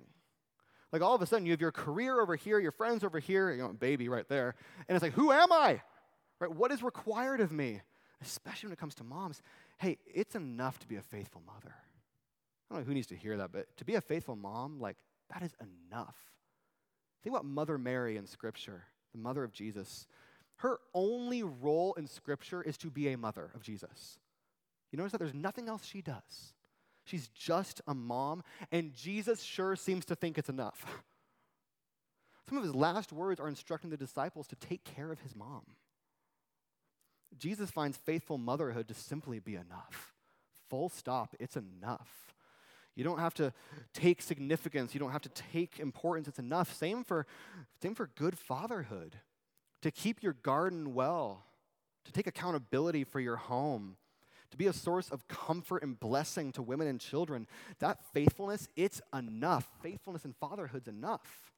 Like 0.93 1.03
all 1.03 1.15
of 1.15 1.23
a 1.23 1.27
sudden, 1.27 1.47
you 1.47 1.53
have 1.53 1.61
your 1.61 1.73
career 1.73 2.21
over 2.21 2.37
here, 2.37 2.59
your 2.59 2.73
friends 2.73 3.05
over 3.05 3.19
here, 3.19 3.51
you 3.51 3.63
know, 3.63 3.69
baby 3.69 4.09
right 4.09 4.29
there. 4.29 4.55
And 4.89 4.95
it's 4.95 5.03
like, 5.03 5.13
who 5.13 5.33
am 5.33 5.51
I? 5.51 5.81
Right? 6.41 6.55
What 6.55 6.71
is 6.73 6.83
required 6.83 7.41
of 7.41 7.53
me? 7.53 7.81
Especially 8.23 8.69
when 8.69 8.73
it 8.75 8.79
comes 8.79 8.95
to 8.97 9.05
moms. 9.05 9.43
Hey, 9.79 9.99
it's 10.07 10.35
enough 10.35 10.79
to 10.81 10.87
be 10.87 10.97
a 10.97 11.03
faithful 11.03 11.43
mother. 11.47 11.75
I 12.71 12.75
don't 12.75 12.83
know 12.83 12.89
who 12.89 12.95
needs 12.95 13.07
to 13.09 13.17
hear 13.17 13.37
that, 13.37 13.53
but 13.53 13.77
to 13.77 13.85
be 13.85 13.95
a 13.95 14.01
faithful 14.01 14.37
mom, 14.37 14.81
like, 14.81 14.97
that 15.33 15.43
is 15.43 15.55
enough. 15.61 16.17
Think 17.23 17.35
about 17.35 17.45
Mother 17.45 17.79
Mary 17.79 18.17
in 18.17 18.27
Scripture, 18.27 18.85
the 19.13 19.19
mother 19.19 19.45
of 19.45 19.53
Jesus. 19.53 20.07
Her 20.57 20.79
only 20.95 21.43
role 21.43 21.95
in 21.95 22.07
Scripture 22.07 22.63
is 22.63 22.77
to 22.79 22.91
be 22.91 23.09
a 23.09 23.19
mother 23.19 23.51
of 23.55 23.63
Jesus. 23.63 24.19
You 24.91 24.99
notice 24.99 25.13
that 25.13 25.19
there's 25.19 25.35
nothing 25.35 25.69
else 25.69 25.85
she 25.85 26.03
does. 26.03 26.55
She's 27.05 27.29
just 27.29 27.81
a 27.87 27.95
mom, 27.95 28.43
and 28.73 28.95
Jesus 28.95 29.43
sure 29.43 29.77
seems 29.77 30.05
to 30.07 30.17
think 30.17 30.39
it's 30.39 30.49
enough. 30.49 30.85
Some 32.49 32.59
of 32.59 32.65
his 32.65 32.75
last 32.75 33.13
words 33.13 33.41
are 33.41 33.49
instructing 33.49 33.91
the 33.91 33.97
disciples 33.97 34.47
to 34.49 34.57
take 34.57 34.85
care 34.85 35.13
of 35.13 35.21
his 35.21 35.35
mom. 35.35 35.63
Jesus 37.39 37.71
finds 37.71 37.97
faithful 37.97 38.39
motherhood 38.39 38.89
to 38.89 38.95
simply 38.95 39.39
be 39.39 39.55
enough. 39.55 40.15
Full 40.69 40.89
stop, 40.89 41.35
it's 41.39 41.57
enough. 41.57 42.36
You 42.97 43.05
don't 43.05 43.19
have 43.19 43.35
to 43.35 43.53
take 43.93 44.23
significance. 44.23 44.95
You 44.95 45.01
don't 45.01 45.13
have 45.13 45.23
to 45.23 45.29
take 45.29 45.79
importance. 45.79 46.27
It's 46.27 46.39
enough. 46.39 46.75
Same 46.75 47.05
for, 47.05 47.27
same 47.81 47.95
for 47.95 48.09
good 48.17 48.39
fatherhood. 48.39 49.21
To 49.83 49.91
keep 49.91 50.23
your 50.23 50.33
garden 50.33 50.95
well, 50.95 51.45
to 52.07 52.13
take 52.13 52.27
accountability 52.27 53.05
for 53.05 53.21
your 53.21 53.37
home, 53.37 53.99
to 54.51 54.57
be 54.57 54.67
a 54.67 54.73
source 54.73 55.11
of 55.11 55.29
comfort 55.29 55.83
and 55.83 56.01
blessing 56.01 56.53
to 56.53 56.63
women 56.63 56.87
and 56.87 56.99
children. 56.99 57.47
That 57.81 58.03
faithfulness, 58.13 58.69
it's 58.77 59.03
enough. 59.15 59.69
Faithfulness 59.83 60.25
in 60.25 60.33
fatherhood's 60.33 60.89
enough. 60.89 61.53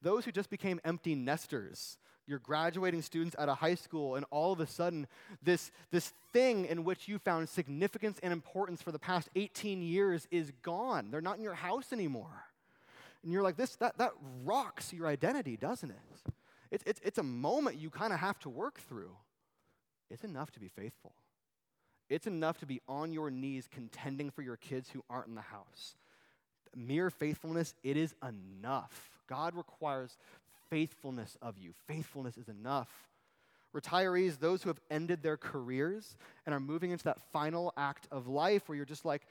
Those 0.00 0.24
who 0.24 0.32
just 0.32 0.48
became 0.48 0.80
empty 0.84 1.14
nesters, 1.14 1.98
you're 2.28 2.38
graduating 2.38 3.02
students 3.02 3.34
out 3.38 3.48
of 3.48 3.58
high 3.58 3.74
school, 3.74 4.16
and 4.16 4.26
all 4.30 4.52
of 4.52 4.60
a 4.60 4.66
sudden, 4.66 5.06
this, 5.42 5.70
this 5.90 6.12
thing 6.32 6.66
in 6.66 6.84
which 6.84 7.08
you 7.08 7.18
found 7.18 7.48
significance 7.48 8.18
and 8.22 8.32
importance 8.32 8.82
for 8.82 8.92
the 8.92 8.98
past 8.98 9.28
18 9.34 9.82
years 9.82 10.28
is 10.30 10.52
gone. 10.62 11.10
They're 11.10 11.20
not 11.20 11.38
in 11.38 11.42
your 11.42 11.54
house 11.54 11.92
anymore. 11.92 12.44
And 13.22 13.32
you're 13.32 13.42
like, 13.42 13.56
this, 13.56 13.76
that, 13.76 13.96
that 13.98 14.12
rocks 14.44 14.92
your 14.92 15.06
identity, 15.06 15.56
doesn't 15.56 15.90
it? 15.90 16.32
It's, 16.70 16.84
it's, 16.86 17.00
it's 17.02 17.18
a 17.18 17.22
moment 17.22 17.78
you 17.78 17.88
kind 17.88 18.12
of 18.12 18.20
have 18.20 18.38
to 18.40 18.50
work 18.50 18.78
through. 18.88 19.16
It's 20.10 20.24
enough 20.24 20.50
to 20.52 20.60
be 20.60 20.68
faithful. 20.68 21.12
It's 22.08 22.26
enough 22.26 22.58
to 22.58 22.66
be 22.66 22.80
on 22.88 23.12
your 23.12 23.30
knees 23.30 23.68
contending 23.70 24.30
for 24.30 24.42
your 24.42 24.56
kids 24.56 24.90
who 24.90 25.02
aren't 25.10 25.28
in 25.28 25.34
the 25.34 25.40
house. 25.40 25.96
Mere 26.76 27.10
faithfulness, 27.10 27.74
it 27.82 27.96
is 27.96 28.14
enough. 28.22 29.18
God 29.28 29.54
requires 29.54 30.16
faithfulness 30.70 31.36
of 31.42 31.58
you. 31.58 31.72
Faithfulness 31.86 32.36
is 32.36 32.48
enough. 32.48 32.88
Retirees, 33.74 34.38
those 34.38 34.62
who 34.62 34.70
have 34.70 34.80
ended 34.90 35.22
their 35.22 35.36
careers 35.36 36.16
and 36.46 36.54
are 36.54 36.60
moving 36.60 36.90
into 36.90 37.04
that 37.04 37.20
final 37.32 37.72
act 37.76 38.08
of 38.10 38.26
life 38.26 38.68
where 38.68 38.76
you're 38.76 38.84
just 38.84 39.04
like, 39.04 39.26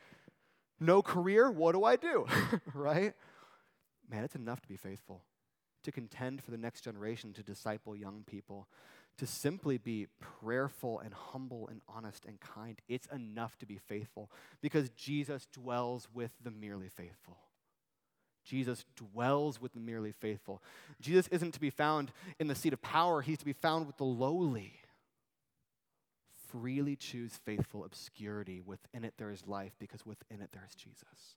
no 0.80 1.02
career, 1.02 1.50
what 1.50 1.72
do 1.72 1.84
I 1.84 1.96
do? 1.96 2.28
right? 2.74 3.14
Man, 4.10 4.24
it's 4.24 4.36
enough 4.36 4.62
to 4.62 4.68
be 4.68 4.78
faithful, 4.78 5.24
to 5.84 5.92
contend 5.92 6.44
for 6.44 6.52
the 6.52 6.58
next 6.58 6.82
generation, 6.82 7.34
to 7.34 7.44
disciple 7.44 7.96
young 7.96 8.24
people, 8.28 8.68
to 9.18 9.26
simply 9.26 9.80
be 9.80 10.08
prayerful 10.20 11.00
and 11.00 11.14
humble 11.14 11.68
and 11.70 11.82
honest 11.90 12.26
and 12.26 12.40
kind. 12.40 12.80
It's 12.88 13.08
enough 13.08 13.58
to 13.58 13.66
be 13.66 13.78
faithful 13.78 14.30
because 14.62 14.90
Jesus 14.90 15.48
dwells 15.52 16.08
with 16.14 16.32
the 16.44 16.52
merely 16.52 16.90
faithful. 16.90 17.38
Jesus 18.48 18.86
dwells 18.96 19.62
with 19.62 19.74
the 19.74 19.80
merely 19.80 20.14
faithful. 20.14 20.64
Jesus 21.02 21.28
isn't 21.28 21.54
to 21.54 21.60
be 21.60 21.70
found 21.70 22.12
in 22.40 22.48
the 22.48 22.56
seat 22.56 22.74
of 22.74 22.82
power, 22.82 23.22
he's 23.22 23.40
to 23.40 23.46
be 23.46 23.54
found 23.54 23.86
with 23.86 23.98
the 23.98 24.06
lowly. 24.06 24.74
Freely 26.48 26.96
choose 26.96 27.38
faithful 27.46 27.84
obscurity. 27.84 28.62
Within 28.62 29.04
it 29.04 29.16
there 29.18 29.32
is 29.32 29.46
life 29.46 29.74
because 29.80 30.06
within 30.06 30.42
it 30.42 30.50
there 30.54 30.66
is 30.68 30.76
Jesus. 30.76 31.36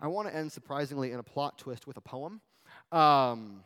I 0.00 0.06
want 0.06 0.28
to 0.28 0.34
end 0.34 0.52
surprisingly 0.52 1.10
in 1.10 1.18
a 1.18 1.24
plot 1.24 1.58
twist 1.58 1.86
with 1.86 1.96
a 1.96 2.00
poem. 2.00 2.40
Um, 2.92 3.64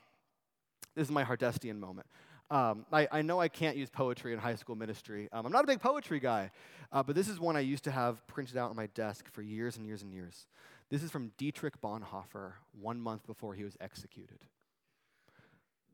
this 0.94 1.06
is 1.06 1.10
my 1.10 1.24
Hardestian 1.24 1.78
moment. 1.78 2.06
Um, 2.52 2.84
I, 2.92 3.08
I, 3.10 3.22
know 3.22 3.40
I 3.40 3.48
can't 3.48 3.78
use 3.78 3.88
poetry 3.88 4.34
in 4.34 4.38
high 4.38 4.56
school 4.56 4.76
ministry. 4.76 5.26
Um, 5.32 5.46
I'm 5.46 5.52
not 5.52 5.64
a 5.64 5.66
big 5.66 5.80
poetry 5.80 6.20
guy, 6.20 6.50
uh, 6.92 7.02
but 7.02 7.14
this 7.14 7.26
is 7.26 7.40
one 7.40 7.56
I 7.56 7.60
used 7.60 7.84
to 7.84 7.90
have 7.90 8.26
printed 8.26 8.58
out 8.58 8.68
on 8.68 8.76
my 8.76 8.88
desk 8.88 9.26
for 9.32 9.40
years 9.40 9.78
and 9.78 9.86
years 9.86 10.02
and 10.02 10.12
years. 10.12 10.46
This 10.90 11.02
is 11.02 11.10
from 11.10 11.32
Dietrich 11.38 11.80
Bonhoeffer, 11.80 12.52
one 12.78 13.00
month 13.00 13.26
before 13.26 13.54
he 13.54 13.64
was 13.64 13.78
executed. 13.80 14.40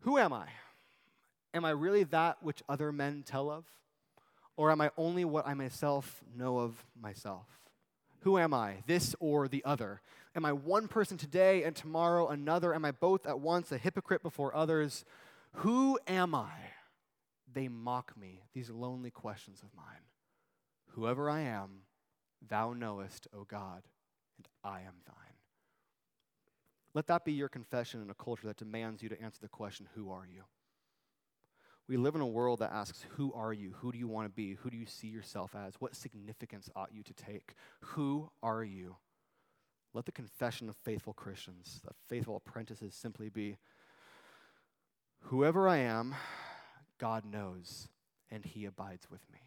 Who 0.01 0.19
am 0.19 0.33
I? 0.33 0.49
Am 1.55 1.65
I 1.65 1.71
really 1.71 2.03
that 2.03 2.43
which 2.43 2.61
other 2.69 2.91
men 2.91 3.23
tell 3.25 3.53
of? 3.53 3.65
Or 4.57 4.73
am 4.73 4.81
I 4.81 4.91
only 4.99 5.25
what 5.25 5.47
I 5.47 5.55
myself 5.55 6.25
know 6.37 6.59
of 6.59 6.85
myself? 7.01 7.47
Who 8.23 8.37
am 8.37 8.53
I, 8.53 8.79
this 8.89 9.15
or 9.21 9.47
the 9.47 9.65
other? 9.65 10.01
Am 10.35 10.45
I 10.45 10.53
one 10.53 10.89
person 10.89 11.19
today 11.19 11.63
and 11.63 11.77
tomorrow 11.77 12.27
another? 12.27 12.75
Am 12.75 12.85
I 12.85 12.91
both 12.91 13.27
at 13.27 13.39
once 13.39 13.71
a 13.71 13.79
hypocrite 13.79 14.25
before 14.25 14.53
others? 14.57 15.05
Who 15.63 15.99
am 16.07 16.37
I? 16.37 16.53
They 17.53 17.67
mock 17.67 18.17
me, 18.17 18.43
these 18.55 18.71
lonely 18.71 19.11
questions 19.11 19.61
of 19.65 19.75
mine. 19.75 20.07
Whoever 20.91 21.29
I 21.29 21.41
am, 21.41 21.83
thou 22.47 22.75
knowest, 22.75 23.27
O 23.35 23.43
God, 23.43 23.83
and 24.37 24.47
I 24.63 24.83
am 24.83 24.95
thine. 25.05 25.35
Let 26.95 27.09
that 27.09 27.25
be 27.25 27.33
your 27.33 27.49
confession 27.49 28.01
in 28.01 28.09
a 28.09 28.15
culture 28.15 28.47
that 28.47 28.57
demands 28.57 29.03
you 29.03 29.09
to 29.09 29.21
answer 29.21 29.41
the 29.41 29.49
question, 29.49 29.89
Who 29.97 30.13
are 30.13 30.27
you? 30.33 30.45
We 31.89 31.97
live 31.97 32.15
in 32.15 32.21
a 32.21 32.27
world 32.27 32.61
that 32.61 32.73
asks, 32.73 33.05
Who 33.17 33.33
are 33.33 33.53
you? 33.53 33.75
Who 33.79 33.91
do 33.91 33.99
you 33.99 34.07
want 34.07 34.27
to 34.27 34.33
be? 34.33 34.55
Who 34.55 34.71
do 34.71 34.77
you 34.77 34.87
see 34.87 35.09
yourself 35.09 35.57
as? 35.57 35.75
What 35.81 35.97
significance 35.97 36.71
ought 36.77 36.93
you 36.93 37.03
to 37.03 37.15
take? 37.15 37.55
Who 37.81 38.31
are 38.45 38.63
you? 38.63 38.97
Let 39.93 40.05
the 40.05 40.13
confession 40.13 40.69
of 40.69 40.77
faithful 40.77 41.15
Christians, 41.15 41.81
of 41.89 41.97
faithful 42.09 42.37
apprentices, 42.37 42.95
simply 42.95 43.29
be 43.29 43.57
Whoever 45.21 45.69
I 45.69 45.79
am, 45.79 46.15
God 46.99 47.25
knows, 47.25 47.89
and 48.31 48.45
He 48.45 48.65
abides 48.65 49.11
with 49.11 49.21
me. 49.33 49.41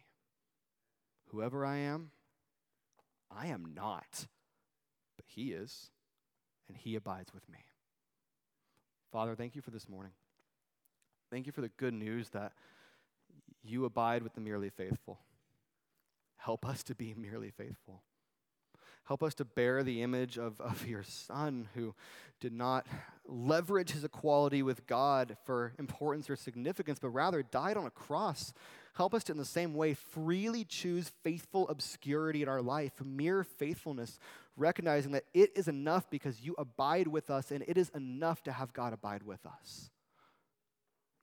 Whoever 1.30 1.64
I 1.64 1.78
am, 1.78 2.10
I 3.30 3.46
am 3.46 3.72
not, 3.74 4.26
but 5.16 5.24
He 5.26 5.52
is, 5.52 5.90
and 6.68 6.76
He 6.76 6.94
abides 6.94 7.34
with 7.34 7.48
me. 7.48 7.58
Father, 9.10 9.34
thank 9.34 9.56
you 9.56 9.62
for 9.62 9.70
this 9.70 9.88
morning. 9.88 10.12
Thank 11.30 11.46
you 11.46 11.52
for 11.52 11.62
the 11.62 11.70
good 11.70 11.94
news 11.94 12.28
that 12.30 12.52
you 13.62 13.84
abide 13.84 14.22
with 14.22 14.34
the 14.34 14.40
merely 14.40 14.70
faithful. 14.70 15.20
Help 16.36 16.66
us 16.66 16.82
to 16.84 16.94
be 16.94 17.14
merely 17.14 17.50
faithful. 17.50 18.02
Help 19.04 19.22
us 19.22 19.34
to 19.34 19.44
bear 19.44 19.82
the 19.82 20.02
image 20.02 20.38
of, 20.38 20.60
of 20.60 20.86
your 20.86 21.02
Son 21.02 21.68
who 21.74 21.94
did 22.40 22.52
not 22.52 22.86
leverage 23.26 23.92
his 23.92 24.04
equality 24.04 24.62
with 24.62 24.86
God 24.86 25.36
for 25.44 25.72
importance 25.78 26.28
or 26.28 26.36
significance, 26.36 26.98
but 26.98 27.10
rather 27.10 27.42
died 27.42 27.76
on 27.76 27.86
a 27.86 27.90
cross. 27.90 28.52
Help 28.94 29.14
us 29.14 29.24
to, 29.24 29.32
in 29.32 29.38
the 29.38 29.44
same 29.44 29.74
way, 29.74 29.94
freely 29.94 30.64
choose 30.64 31.12
faithful 31.22 31.68
obscurity 31.68 32.42
in 32.42 32.48
our 32.48 32.60
life, 32.60 32.92
mere 33.04 33.44
faithfulness, 33.44 34.18
recognizing 34.56 35.12
that 35.12 35.24
it 35.32 35.50
is 35.56 35.68
enough 35.68 36.10
because 36.10 36.40
you 36.40 36.54
abide 36.58 37.08
with 37.08 37.30
us, 37.30 37.50
and 37.50 37.64
it 37.66 37.78
is 37.78 37.90
enough 37.90 38.42
to 38.42 38.52
have 38.52 38.72
God 38.72 38.92
abide 38.92 39.22
with 39.22 39.46
us. 39.46 39.90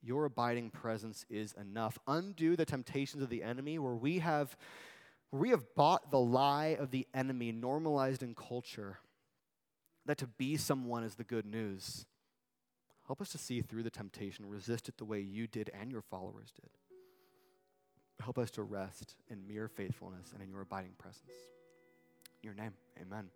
Your 0.02 0.26
abiding 0.26 0.70
presence 0.72 1.26
is 1.30 1.54
enough. 1.54 2.00
Undo 2.08 2.56
the 2.56 2.66
temptations 2.66 3.22
of 3.22 3.30
the 3.30 3.44
enemy 3.44 3.78
where 3.78 3.96
we 3.96 4.20
have, 4.20 4.56
where 5.30 5.42
we 5.42 5.50
have 5.50 5.76
bought 5.76 6.12
the 6.12 6.20
lie 6.20 6.78
of 6.80 6.92
the 6.92 7.08
enemy 7.14 7.52
normalized 7.52 8.24
in 8.24 8.36
culture 8.36 9.00
that 10.06 10.18
to 10.18 10.28
be 10.28 10.58
someone 10.58 11.04
is 11.04 11.16
the 11.16 11.24
good 11.24 11.46
news. 11.46 12.06
Help 13.06 13.22
us 13.22 13.30
to 13.30 13.38
see 13.38 13.62
through 13.62 13.84
the 13.84 13.90
temptation, 13.90 14.46
resist 14.48 14.90
it 14.90 14.98
the 14.98 15.06
way 15.06 15.20
you 15.20 15.48
did 15.48 15.70
and 15.80 15.92
your 15.92 16.02
followers 16.02 16.52
did. 16.56 16.70
Help 18.22 18.38
us 18.38 18.52
to 18.52 18.64
rest 18.64 19.16
in 19.30 19.48
mere 19.48 19.68
faithfulness 19.68 20.32
and 20.34 20.44
in 20.44 20.50
your 20.50 20.62
abiding 20.62 20.94
presence. 20.98 21.32
In 22.42 22.48
your 22.48 22.54
name, 22.54 22.74
amen. 23.02 23.30